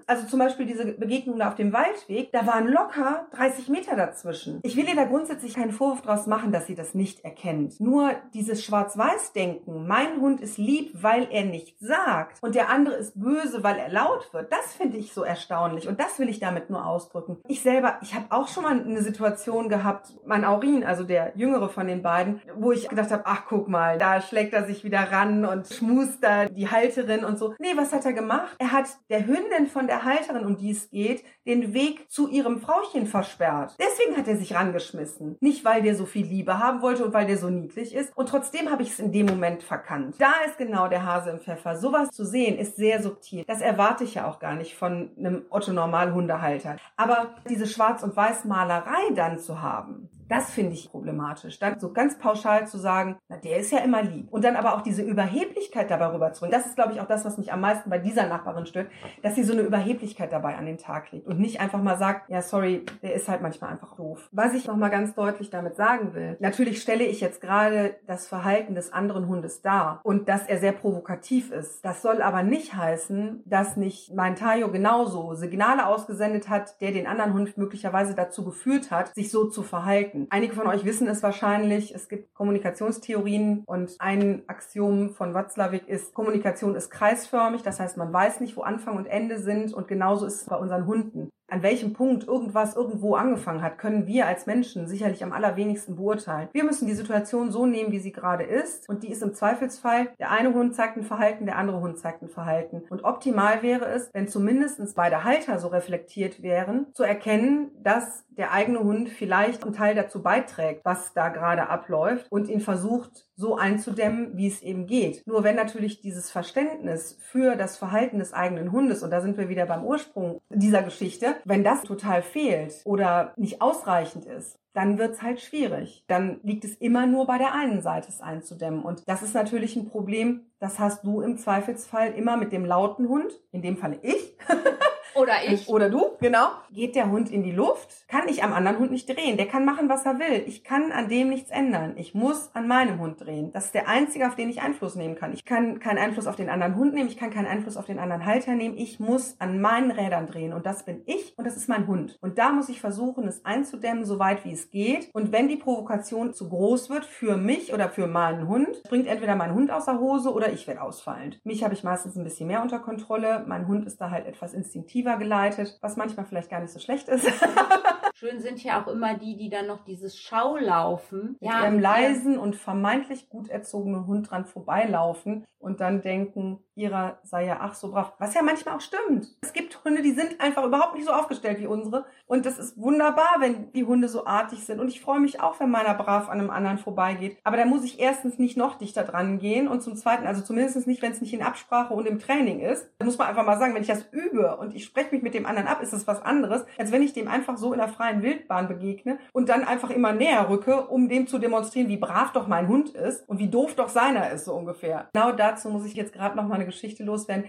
Also 0.08 0.28
zum 0.28 0.40
Beispiel 0.40 0.66
diese 0.66 0.86
Begegnung 0.86 1.40
da 1.40 1.50
auf 1.50 1.56
dem 1.56 1.74
Waldweg, 1.74 2.32
da 2.32 2.46
waren 2.48 2.68
locker 2.68 3.28
30 3.34 3.70
Meter 3.70 3.96
dazwischen. 3.96 4.60
Ich 4.64 4.76
will 4.76 4.88
ihr 4.88 4.96
da 4.96 5.06
grundsätzlich 5.06 5.56
keinen 5.56 5.72
Vorwurf 5.72 6.02
draus 6.02 6.28
machen, 6.28 6.52
dass 6.52 6.68
sie 6.68 6.76
das 6.76 6.94
nicht 6.94 7.24
erkennt. 7.24 7.80
Nur 7.80 8.12
dieses 8.34 8.64
Schwarz-Weiß-Denken, 8.64 9.88
mein 9.88 10.22
Hund 10.22 10.42
ist 10.42 10.58
lieb, 10.58 10.92
weil 11.02 11.28
er 11.32 11.46
nicht 11.46 11.80
sagt 11.80 12.42
und 12.42 12.56
der 12.56 12.70
andere 12.70 12.96
ist 12.96 13.20
böse, 13.20 13.64
weil 13.64 13.78
er 13.78 13.90
laut 13.90 14.34
wird, 14.34 14.52
das 14.52 14.74
finde 14.74 14.98
ich 14.98 15.14
so 15.14 15.24
erstaunlich 15.24 15.88
und 15.88 16.00
das 16.00 16.20
will 16.20 16.30
ich 16.30 16.40
damit 16.40 16.70
nur 16.70 16.86
ausdrücken. 16.86 17.38
Ich 17.48 17.62
selber, 17.62 17.98
ich 18.02 18.16
habe 18.16 18.26
auch 18.30 18.48
schon 18.48 18.64
mal 18.64 18.80
eine 18.80 19.02
Situation 19.02 19.70
gehabt, 19.70 20.14
mein 20.26 20.46
Aurin, 20.46 20.84
also 20.84 21.04
der 21.04 21.34
jüngere 21.36 21.70
von 21.70 21.88
den 21.88 22.02
beiden, 22.02 22.42
wo 22.56 22.72
ich 22.72 22.88
gedacht 22.90 23.12
habe, 23.12 23.24
ach 23.26 23.44
guck 23.48 23.68
mal, 23.68 23.98
da 23.98 24.22
schlägt 24.22 24.54
er 24.54 24.66
sich 24.66 24.84
wieder 24.84 25.12
ran 25.12 25.46
und 25.46 25.68
schmust 25.68 26.24
da 26.24 26.46
die 26.46 26.70
Halterin 26.70 27.24
und 27.24 27.38
so. 27.38 27.54
Nee, 27.60 27.74
was 27.76 27.92
hat 27.92 28.06
er 28.06 28.14
gemacht? 28.14 28.56
Er 28.60 28.72
hat 28.72 28.86
der 29.10 29.26
Hündin 29.26 29.41
von 29.72 29.88
der 29.88 30.04
Halterin, 30.04 30.46
um 30.46 30.58
die 30.58 30.72
es 30.72 30.90
geht, 30.90 31.24
den 31.46 31.74
Weg 31.74 32.12
zu 32.12 32.28
ihrem 32.28 32.62
Frauchen 32.62 33.08
versperrt. 33.08 33.76
Deswegen 33.80 34.18
hat 34.18 34.28
er 34.28 34.38
sich 34.38 34.54
rangeschmissen. 34.54 35.38
Nicht, 35.40 35.66
weil 35.66 35.82
der 35.82 35.96
so 35.96 36.06
viel 36.06 36.26
Liebe 36.26 36.60
haben 36.60 36.82
wollte 36.82 37.06
und 37.06 37.14
weil 37.14 37.26
der 37.26 37.38
so 37.38 37.50
niedlich 37.50 37.96
ist. 37.96 38.16
Und 38.16 38.30
trotzdem 38.30 38.70
habe 38.70 38.84
ich 38.84 38.90
es 38.90 39.00
in 39.00 39.12
dem 39.12 39.26
Moment 39.26 39.64
verkannt. 39.64 40.16
Da 40.20 40.34
ist 40.46 40.58
genau 40.58 40.88
der 40.88 41.06
Hase 41.06 41.32
im 41.32 41.40
Pfeffer. 41.40 41.78
Sowas 41.78 42.10
zu 42.10 42.26
sehen 42.26 42.58
ist 42.58 42.76
sehr 42.76 43.02
subtil. 43.02 43.44
Das 43.48 43.62
erwarte 43.62 44.04
ich 44.04 44.16
ja 44.16 44.28
auch 44.28 44.40
gar 44.40 44.56
nicht 44.56 44.76
von 44.76 45.12
einem 45.18 45.46
Otto-Normal-Hundehalter. 45.50 46.78
Aber 46.98 47.36
diese 47.50 47.68
Schwarz- 47.68 48.04
und 48.04 48.16
Weiß-Malerei 48.16 49.14
dann 49.16 49.40
zu 49.40 49.62
haben, 49.62 50.10
das 50.32 50.50
finde 50.50 50.74
ich 50.74 50.90
problematisch. 50.90 51.60
Dann 51.60 51.78
so 51.78 51.92
ganz 51.92 52.18
pauschal 52.18 52.66
zu 52.66 52.78
sagen, 52.78 53.18
na, 53.28 53.36
der 53.36 53.58
ist 53.58 53.72
ja 53.72 53.80
immer 53.80 54.02
lieb. 54.02 54.32
Und 54.32 54.46
dann 54.46 54.56
aber 54.56 54.76
auch 54.76 54.82
diese 54.82 55.02
Überheblichkeit 55.02 55.92
dabei 55.92 56.08
rüberzubringen. 56.14 56.58
Das 56.58 56.66
ist, 56.66 56.76
glaube 56.76 56.94
ich, 56.94 57.02
auch 57.02 57.08
das, 57.08 57.26
was 57.26 57.38
mich 57.38 57.52
am 57.52 57.60
meisten 57.60 57.90
bei 57.90 57.98
dieser 57.98 58.28
Nachbarin 58.28 58.66
stört, 58.66 58.88
dass 59.24 59.36
sie 59.36 59.44
so 59.44 59.52
eine 59.52 59.64
Überheblichkeit 59.64 60.32
dabei 60.32 60.56
an 60.56 60.66
den 60.66 60.78
Tag 60.78 61.12
legt 61.12 61.28
und 61.28 61.40
nicht 61.40 61.60
einfach 61.60 61.82
mal 61.82 61.98
sagt, 61.98 62.30
ja, 62.30 62.42
sorry, 62.42 62.86
der 63.02 63.14
ist 63.14 63.28
halt 63.28 63.42
manchmal 63.42 63.72
einfach 63.72 63.96
doof. 63.98 64.30
Was 64.32 64.54
ich 64.54 64.68
nochmal 64.68 64.90
ganz 64.90 65.14
deutlich 65.16 65.50
damit 65.50 65.76
sagen 65.76 66.14
will, 66.14 66.38
natürlich 66.40 66.82
stelle 66.82 67.04
ich 67.04 67.20
jetzt 67.20 67.42
gerade 67.42 67.96
das 68.08 68.26
Verhalten 68.26 68.74
des 68.74 68.94
anderen 68.94 69.28
Hundes 69.28 69.62
dar 69.62 70.00
und 70.04 70.30
dass 70.30 70.48
er 70.48 70.60
sehr 70.60 70.72
provokativ 70.72 71.52
ist. 71.52 71.84
Das 71.84 72.02
soll 72.02 72.22
aber 72.22 72.42
nicht 72.42 72.74
heißen, 72.74 73.44
dass 73.46 73.76
nicht 73.76 74.14
mein 74.16 74.38
Tayo 74.38 74.72
genauso 74.72 75.34
Signale 75.34 75.88
ausgesendet 75.88 76.48
hat, 76.48 76.80
der 76.80 76.92
den 76.94 77.06
anderen 77.06 77.34
Hund 77.34 77.58
möglicherweise 77.58 78.16
dazu 78.16 78.46
geführt 78.46 78.92
hat, 78.92 79.14
sich 79.14 79.30
so 79.30 79.50
zu 79.50 79.62
verhalten. 79.62 80.21
Einige 80.30 80.54
von 80.54 80.68
euch 80.68 80.86
wissen 80.86 81.08
es 81.08 81.24
wahrscheinlich. 81.24 81.94
Es 81.94 82.10
gibt 82.10 82.34
Kommunikationstheorien 82.34 83.64
und 83.66 83.96
ein 84.00 84.44
Axiom 84.48 85.12
von 85.12 85.34
Watzlawick 85.34 85.88
ist, 85.88 86.14
Kommunikation 86.14 86.76
ist 86.76 86.90
kreisförmig. 86.92 87.64
Das 87.64 87.80
heißt, 87.80 87.98
man 87.98 88.12
weiß 88.12 88.40
nicht, 88.42 88.58
wo 88.58 88.62
Anfang 88.62 88.98
und 88.98 89.08
Ende 89.08 89.40
sind 89.40 89.74
und 89.74 89.88
genauso 89.88 90.26
ist 90.26 90.42
es 90.42 90.46
bei 90.46 90.58
unseren 90.58 90.86
Hunden 90.86 91.30
an 91.52 91.64
welchem 91.64 91.92
Punkt 91.92 92.28
irgendwas 92.28 92.78
irgendwo 92.78 93.16
angefangen 93.16 93.62
hat, 93.62 93.78
können 93.78 94.08
wir 94.08 94.26
als 94.26 94.46
Menschen 94.46 94.88
sicherlich 94.88 95.22
am 95.22 95.34
allerwenigsten 95.34 95.98
beurteilen. 95.98 96.48
Wir 96.54 96.64
müssen 96.64 96.88
die 96.88 96.94
Situation 96.94 97.52
so 97.52 97.66
nehmen, 97.66 97.92
wie 97.92 98.00
sie 98.00 98.14
gerade 98.14 98.46
ist. 98.46 98.88
Und 98.88 99.04
die 99.04 99.12
ist 99.12 99.22
im 99.22 99.34
Zweifelsfall, 99.34 100.14
der 100.18 100.32
eine 100.32 100.54
Hund 100.54 100.74
zeigt 100.74 100.96
ein 100.96 101.04
Verhalten, 101.04 101.46
der 101.46 101.58
andere 101.58 101.82
Hund 101.82 102.00
zeigt 102.00 102.22
ein 102.22 102.30
Verhalten. 102.30 102.84
Und 102.90 103.04
optimal 103.04 103.62
wäre 103.62 103.86
es, 103.86 104.10
wenn 104.14 104.30
zumindest 104.30 104.82
beide 104.96 105.26
Halter 105.26 105.60
so 105.60 105.68
reflektiert 105.68 106.42
wären, 106.42 106.88
zu 106.94 107.04
erkennen, 107.04 107.72
dass 107.84 108.24
der 108.38 108.52
eigene 108.52 108.80
Hund 108.80 109.10
vielleicht 109.10 109.64
einen 109.64 109.74
Teil 109.74 109.96
dazu 109.96 110.22
beiträgt, 110.22 110.86
was 110.86 111.14
da 111.14 111.30
gerade 111.30 111.70
abläuft 111.70 112.28
und 112.32 112.50
ihn 112.50 112.62
versucht 112.62 113.26
so 113.36 113.58
einzudämmen, 113.58 114.38
wie 114.38 114.48
es 114.48 114.62
eben 114.62 114.88
geht. 114.88 115.26
Nur 115.26 115.44
wenn 115.44 115.56
natürlich 115.56 116.02
dieses 116.02 116.32
Verständnis 116.32 117.18
für 117.22 117.56
das 117.56 117.78
Verhalten 117.78 118.20
des 118.20 118.34
eigenen 118.34 118.72
Hundes, 118.72 119.04
und 119.04 119.12
da 119.12 119.22
sind 119.22 119.38
wir 119.38 119.50
wieder 119.50 119.66
beim 119.66 119.84
Ursprung 119.84 120.42
dieser 120.50 120.84
Geschichte, 120.84 121.36
wenn 121.46 121.64
das 121.64 121.84
total 121.84 122.22
fehlt 122.22 122.82
oder 122.86 123.34
nicht 123.36 123.62
ausreichend 123.62 124.26
ist, 124.26 124.58
dann 124.74 124.98
wird's 124.98 125.22
halt 125.22 125.42
schwierig. 125.42 126.06
Dann 126.08 126.40
liegt 126.44 126.64
es 126.64 126.76
immer 126.76 127.06
nur 127.06 127.28
bei 127.28 127.38
der 127.38 127.54
einen 127.54 127.82
Seite, 127.82 128.08
es 128.10 128.22
einzudämmen. 128.22 128.84
Und 128.84 129.08
das 129.08 129.22
ist 129.22 129.34
natürlich 129.34 129.76
ein 129.76 129.90
Problem, 129.90 130.46
das 130.60 130.80
hast 130.80 131.04
du 131.04 131.22
im 131.22 131.38
Zweifelsfall 131.38 132.14
immer 132.14 132.38
mit 132.38 132.54
dem 132.54 132.66
lauten 132.66 133.10
Hund, 133.10 133.34
in 133.52 133.62
dem 133.62 133.78
Falle 133.78 134.00
ich. 134.02 134.38
Oder 135.16 135.34
ich. 135.48 135.68
Oder 135.68 135.90
du, 135.90 136.18
genau. 136.20 136.48
Geht 136.72 136.96
der 136.96 137.10
Hund 137.10 137.30
in 137.30 137.44
die 137.44 137.52
Luft, 137.52 138.08
kann 138.08 138.28
ich 138.28 138.44
am 138.44 138.54
anderen 138.54 138.80
Hund 138.80 138.92
nicht 138.92 139.10
drehen. 139.10 139.38
Der 139.38 139.48
kann 139.48 139.66
machen, 139.66 139.90
was 139.90 140.06
er 140.06 140.20
will. 140.20 140.44
Ich 140.48 140.64
kann 140.64 140.92
an 140.92 141.10
dem 141.10 141.30
nichts 141.30 141.52
ändern. 141.52 141.94
Ich 141.98 142.14
muss 142.14 142.50
an 142.54 142.68
meinem 142.68 143.00
Hund 143.00 143.22
drehen. 143.22 143.52
Das 143.52 143.66
ist 143.66 143.74
der 143.74 143.88
einzige, 143.88 144.28
auf 144.28 144.36
den 144.36 144.50
ich 144.50 144.62
Einfluss 144.62 144.96
nehmen 144.96 145.16
kann. 145.16 145.34
Ich 145.34 145.46
kann 145.46 145.80
keinen 145.80 145.98
Einfluss 145.98 146.28
auf 146.28 146.36
den 146.36 146.50
anderen 146.50 146.76
Hund 146.76 146.94
nehmen. 146.94 147.10
Ich 147.10 147.18
kann 147.18 147.32
keinen 147.32 147.48
Einfluss 147.48 147.78
auf 147.78 147.86
den 147.86 148.00
anderen 148.00 148.26
Halter 148.26 148.56
nehmen. 148.56 148.78
Ich 148.78 149.00
muss 149.00 149.36
an 149.40 149.60
meinen 149.60 149.92
Rädern 149.92 150.28
drehen. 150.28 150.54
Und 150.54 150.66
das 150.66 150.86
bin 150.86 151.02
ich 151.06 151.38
und 151.38 151.46
das 151.46 151.58
ist 151.58 151.70
mein 151.70 151.88
Hund. 151.88 152.18
Und 152.22 152.38
da 152.38 152.52
muss 152.52 152.70
ich 152.70 152.80
versuchen, 152.80 153.28
es 153.28 153.46
einzudämmen, 153.46 154.06
so 154.06 154.20
weit 154.20 154.46
wie 154.46 154.54
es 154.54 154.70
geht. 154.70 155.10
Und 155.14 155.32
wenn 155.32 155.48
die 155.48 155.58
Provokation 155.58 156.34
zu 156.34 156.50
groß 156.50 156.90
wird 156.90 157.06
für 157.06 157.38
mich 157.38 157.74
oder 157.74 157.90
für 157.90 158.08
meinen 158.08 158.48
Hund, 158.48 158.84
bringt 158.84 159.08
entweder 159.08 159.36
mein 159.36 159.54
Hund 159.54 159.72
aus 159.72 159.86
der 159.86 160.00
Hose 160.00 160.34
oder 160.34 160.52
ich 160.52 160.68
werde 160.68 160.82
ausfallend. 160.82 161.40
Mich 161.44 161.64
habe 161.64 161.74
ich 161.74 161.84
meistens 161.84 162.16
ein 162.16 162.24
bisschen 162.24 162.48
mehr 162.48 162.62
unter 162.62 162.80
Kontrolle. 162.80 163.44
Mein 163.48 163.68
Hund 163.68 163.86
ist 163.86 164.00
da 164.00 164.10
halt 164.10 164.26
etwas 164.26 164.54
instinktiver 164.54 165.01
aktiver 165.02 165.18
geleitet, 165.18 165.78
was 165.82 165.98
manchmal 165.98 166.26
vielleicht 166.26 166.50
gar 166.50 166.60
nicht 166.60 166.72
so 166.72 166.80
schlecht 166.80 167.08
ist. 167.10 167.26
Schön 168.22 168.40
sind 168.40 168.64
ja 168.64 168.80
auch 168.80 168.88
immer 168.88 169.16
die, 169.16 169.36
die 169.36 169.50
dann 169.50 169.66
noch 169.66 169.84
dieses 169.84 170.16
Schaulaufen. 170.16 171.38
Mit 171.40 171.50
ja, 171.50 171.64
ihrem 171.64 171.80
leisen 171.80 172.38
und 172.38 172.56
vermeintlich 172.56 173.30
gut 173.30 173.50
erzogenen 173.50 174.06
Hund 174.06 174.30
dran 174.30 174.46
vorbeilaufen 174.46 175.44
und 175.62 175.80
dann 175.80 176.02
denken, 176.02 176.60
ihrer 176.76 177.20
sei 177.24 177.46
ja 177.46 177.58
ach 177.62 177.76
so 177.76 177.92
brav. 177.92 178.14
Was 178.18 178.34
ja 178.34 178.42
manchmal 178.42 178.76
auch 178.76 178.82
stimmt. 178.82 179.28
Es 179.42 179.54
gibt 179.54 179.84
Hunde, 179.86 180.02
die 180.02 180.12
sind 180.12 180.42
einfach 180.42 180.66
überhaupt 180.66 180.96
nicht 180.96 181.06
so 181.06 181.14
aufgestellt 181.14 181.60
wie 181.60 181.68
unsere. 181.68 182.06
Und 182.26 182.46
das 182.46 182.58
ist 182.58 182.78
wunderbar, 182.78 183.36
wenn 183.40 183.72
die 183.74 183.86
Hunde 183.86 184.08
so 184.08 184.26
artig 184.26 184.66
sind. 184.66 184.80
Und 184.80 184.88
ich 184.88 185.02
freue 185.02 185.20
mich 185.20 185.40
auch, 185.40 185.60
wenn 185.60 185.70
meiner 185.70 185.94
brav 185.94 186.30
an 186.30 186.40
einem 186.40 186.50
anderen 186.50 186.78
vorbeigeht. 186.78 187.38
Aber 187.44 187.58
da 187.58 187.66
muss 187.66 187.84
ich 187.84 188.00
erstens 188.00 188.40
nicht 188.40 188.58
noch 188.58 188.78
dichter 188.78 189.04
dran 189.04 189.38
gehen 189.38 189.68
und 189.68 189.82
zum 189.82 189.96
zweiten, 189.96 190.26
also 190.26 190.42
zumindest 190.42 190.88
nicht, 190.88 191.02
wenn 191.02 191.12
es 191.12 191.22
nicht 191.22 191.34
in 191.34 191.44
Absprache 191.44 191.94
und 191.94 192.08
im 192.08 192.20
Training 192.20 192.60
ist. 192.60 192.90
Da 193.00 193.06
muss 193.06 193.18
man 193.18 193.28
einfach 193.28 193.46
mal 193.46 193.60
sagen, 193.60 193.76
wenn 193.76 193.82
ich 193.82 193.88
das 193.88 194.06
übe 194.12 194.58
und 194.58 194.74
ich 194.74 194.84
spreche 194.84 195.14
mich 195.14 195.24
mit 195.24 195.34
dem 195.34 195.46
anderen 195.46 195.68
ab, 195.68 195.82
ist 195.82 195.94
es 195.94 196.08
was 196.08 196.22
anderes, 196.22 196.66
als 196.78 196.92
wenn 196.92 197.04
ich 197.04 197.14
dem 197.14 197.28
einfach 197.28 197.58
so 197.58 197.74
in 197.74 197.80
der 197.80 197.88
freien 197.88 198.11
Wildbahn 198.22 198.68
begegne 198.68 199.20
und 199.34 199.50
dann 199.50 199.64
einfach 199.64 199.90
immer 199.90 200.12
näher 200.12 200.50
rücke, 200.50 200.88
um 200.88 201.10
dem 201.10 201.28
zu 201.28 201.40
demonstrieren, 201.40 201.88
wie 201.88 201.98
brav 201.98 202.34
doch 202.34 202.48
mein 202.48 202.68
Hund 202.68 202.90
ist 202.90 203.28
und 203.30 203.40
wie 203.40 203.50
doof 203.50 203.76
doch 203.76 203.90
seiner 203.90 204.32
ist, 204.32 204.46
so 204.46 204.54
ungefähr. 204.54 205.10
Genau 205.14 205.32
dazu 205.32 205.70
muss 205.70 205.86
ich 205.86 205.94
jetzt 205.94 206.14
gerade 206.14 206.36
noch 206.36 206.48
mal 206.48 206.56
eine 206.56 206.66
Geschichte 206.66 207.04
loswerden. 207.04 207.46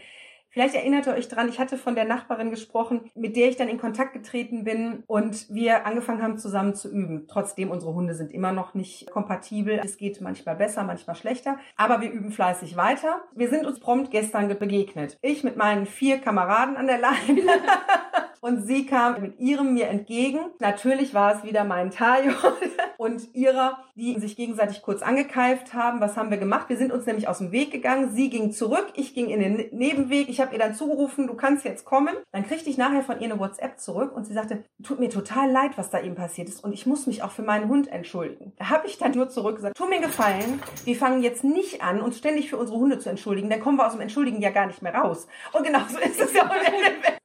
Vielleicht 0.53 0.75
erinnert 0.75 1.07
ihr 1.07 1.15
euch 1.15 1.29
dran, 1.29 1.49
ich 1.49 1.59
hatte 1.59 1.79
von 1.79 1.95
der 1.95 2.05
Nachbarin 2.05 2.51
gesprochen, 2.51 3.11
mit 3.15 3.37
der 3.37 3.49
ich 3.49 3.57
dann 3.57 3.69
in 3.69 3.79
Kontakt 3.79 4.13
getreten 4.13 4.65
bin 4.65 5.03
und 5.07 5.47
wir 5.49 5.87
angefangen 5.87 6.23
haben 6.23 6.37
zusammen 6.37 6.75
zu 6.75 6.91
üben. 6.91 7.27
Trotzdem, 7.27 7.71
unsere 7.71 7.95
Hunde 7.95 8.15
sind 8.15 8.31
immer 8.31 8.53
noch 8.53 8.75
nicht 8.75 9.11
kompatibel. 9.11 9.81
Es 9.83 9.97
geht 9.97 10.21
manchmal 10.21 10.57
besser, 10.57 10.85
manchmal 10.85 11.17
schlechter, 11.17 11.59
aber 11.77 12.03
wir 12.03 12.11
üben 12.11 12.33
fleißig 12.33 12.77
weiter. 12.77 13.23
Wir 13.35 13.49
sind 13.49 13.65
uns 13.65 13.81
prompt 13.81 14.11
gestern 14.11 14.49
begegnet. 14.49 15.17
Ich 15.23 15.43
mit 15.43 15.57
meinen 15.57 15.87
vier 15.87 16.19
Kameraden 16.19 16.77
an 16.77 16.87
der 16.87 16.99
Leine 16.99 17.41
und 18.43 18.67
sie 18.67 18.87
kam 18.87 19.23
mit 19.23 19.39
ihrem 19.39 19.73
mir 19.73 19.87
entgegen. 19.87 20.41
Natürlich 20.59 21.15
war 21.15 21.37
es 21.37 21.45
wieder 21.45 21.63
mein 21.63 21.93
Tayo 21.93 22.33
und 22.99 23.35
ihrer, 23.35 23.79
die 23.95 24.19
sich 24.19 24.37
gegenseitig 24.37 24.83
kurz 24.83 25.01
angekeift 25.01 25.75
haben. 25.75 26.01
Was 26.01 26.17
haben 26.17 26.31
wir 26.31 26.39
gemacht? 26.39 26.69
Wir 26.69 26.77
sind 26.77 26.93
uns 26.93 27.07
nämlich 27.07 27.29
aus 27.29 27.39
dem 27.39 27.53
Weg 27.53 27.71
gegangen. 27.71 28.11
Sie 28.11 28.31
ging 28.31 28.51
zurück, 28.51 28.89
ich 28.97 29.15
ging 29.15 29.29
in 29.29 29.39
den 29.39 29.69
Nebenweg. 29.71 30.29
Ich 30.29 30.41
habe 30.41 30.53
ihr 30.53 30.59
dann 30.59 30.75
zugerufen, 30.75 31.29
du 31.29 31.35
kannst 31.35 31.65
jetzt 31.65 31.85
kommen. 31.85 32.17
Dann 32.33 32.45
kriegte 32.45 32.69
ich 32.69 32.77
nachher 32.77 33.03
von 33.03 33.21
ihr 33.21 33.31
eine 33.31 33.39
WhatsApp 33.39 33.79
zurück 33.79 34.13
und 34.15 34.27
sie 34.27 34.35
sagte, 34.35 34.65
tut 34.83 34.99
mir 34.99 35.09
total 35.09 35.49
leid, 35.49 35.79
was 35.79 35.91
da 35.91 36.01
eben 36.01 36.17
passiert 36.17 36.49
ist 36.49 36.65
und 36.65 36.73
ich 36.73 36.85
muss 36.85 37.07
mich 37.07 37.23
auch 37.23 37.31
für 37.31 37.43
meinen 37.43 37.69
Hund 37.69 37.87
entschuldigen. 37.93 38.53
Da 38.59 38.71
habe 38.71 38.89
ich 38.89 38.99
dann 38.99 39.13
nur 39.13 39.29
zurück 39.29 39.57
gesagt, 39.57 39.77
tu 39.77 39.87
mir 39.87 40.01
gefallen, 40.01 40.61
wir 40.85 40.97
fangen 40.97 41.23
jetzt 41.23 41.45
nicht 41.45 41.81
an, 41.81 42.01
uns 42.01 42.19
ständig 42.19 42.51
für 42.51 42.57
unsere 42.57 42.79
Hunde 42.79 42.99
zu 42.99 43.09
entschuldigen. 43.09 43.49
Dann 43.51 43.61
kommen 43.61 43.79
wir 43.79 43.87
aus 43.87 43.93
dem 43.93 44.01
Entschuldigen 44.01 44.41
ja 44.41 44.51
gar 44.51 44.67
nicht 44.67 44.83
mehr 44.83 44.95
raus. 44.97 45.29
Und 45.53 45.65
genau 45.65 45.81
so 45.89 45.99
ist 45.99 46.21
es 46.21 46.33
ja. 46.33 46.51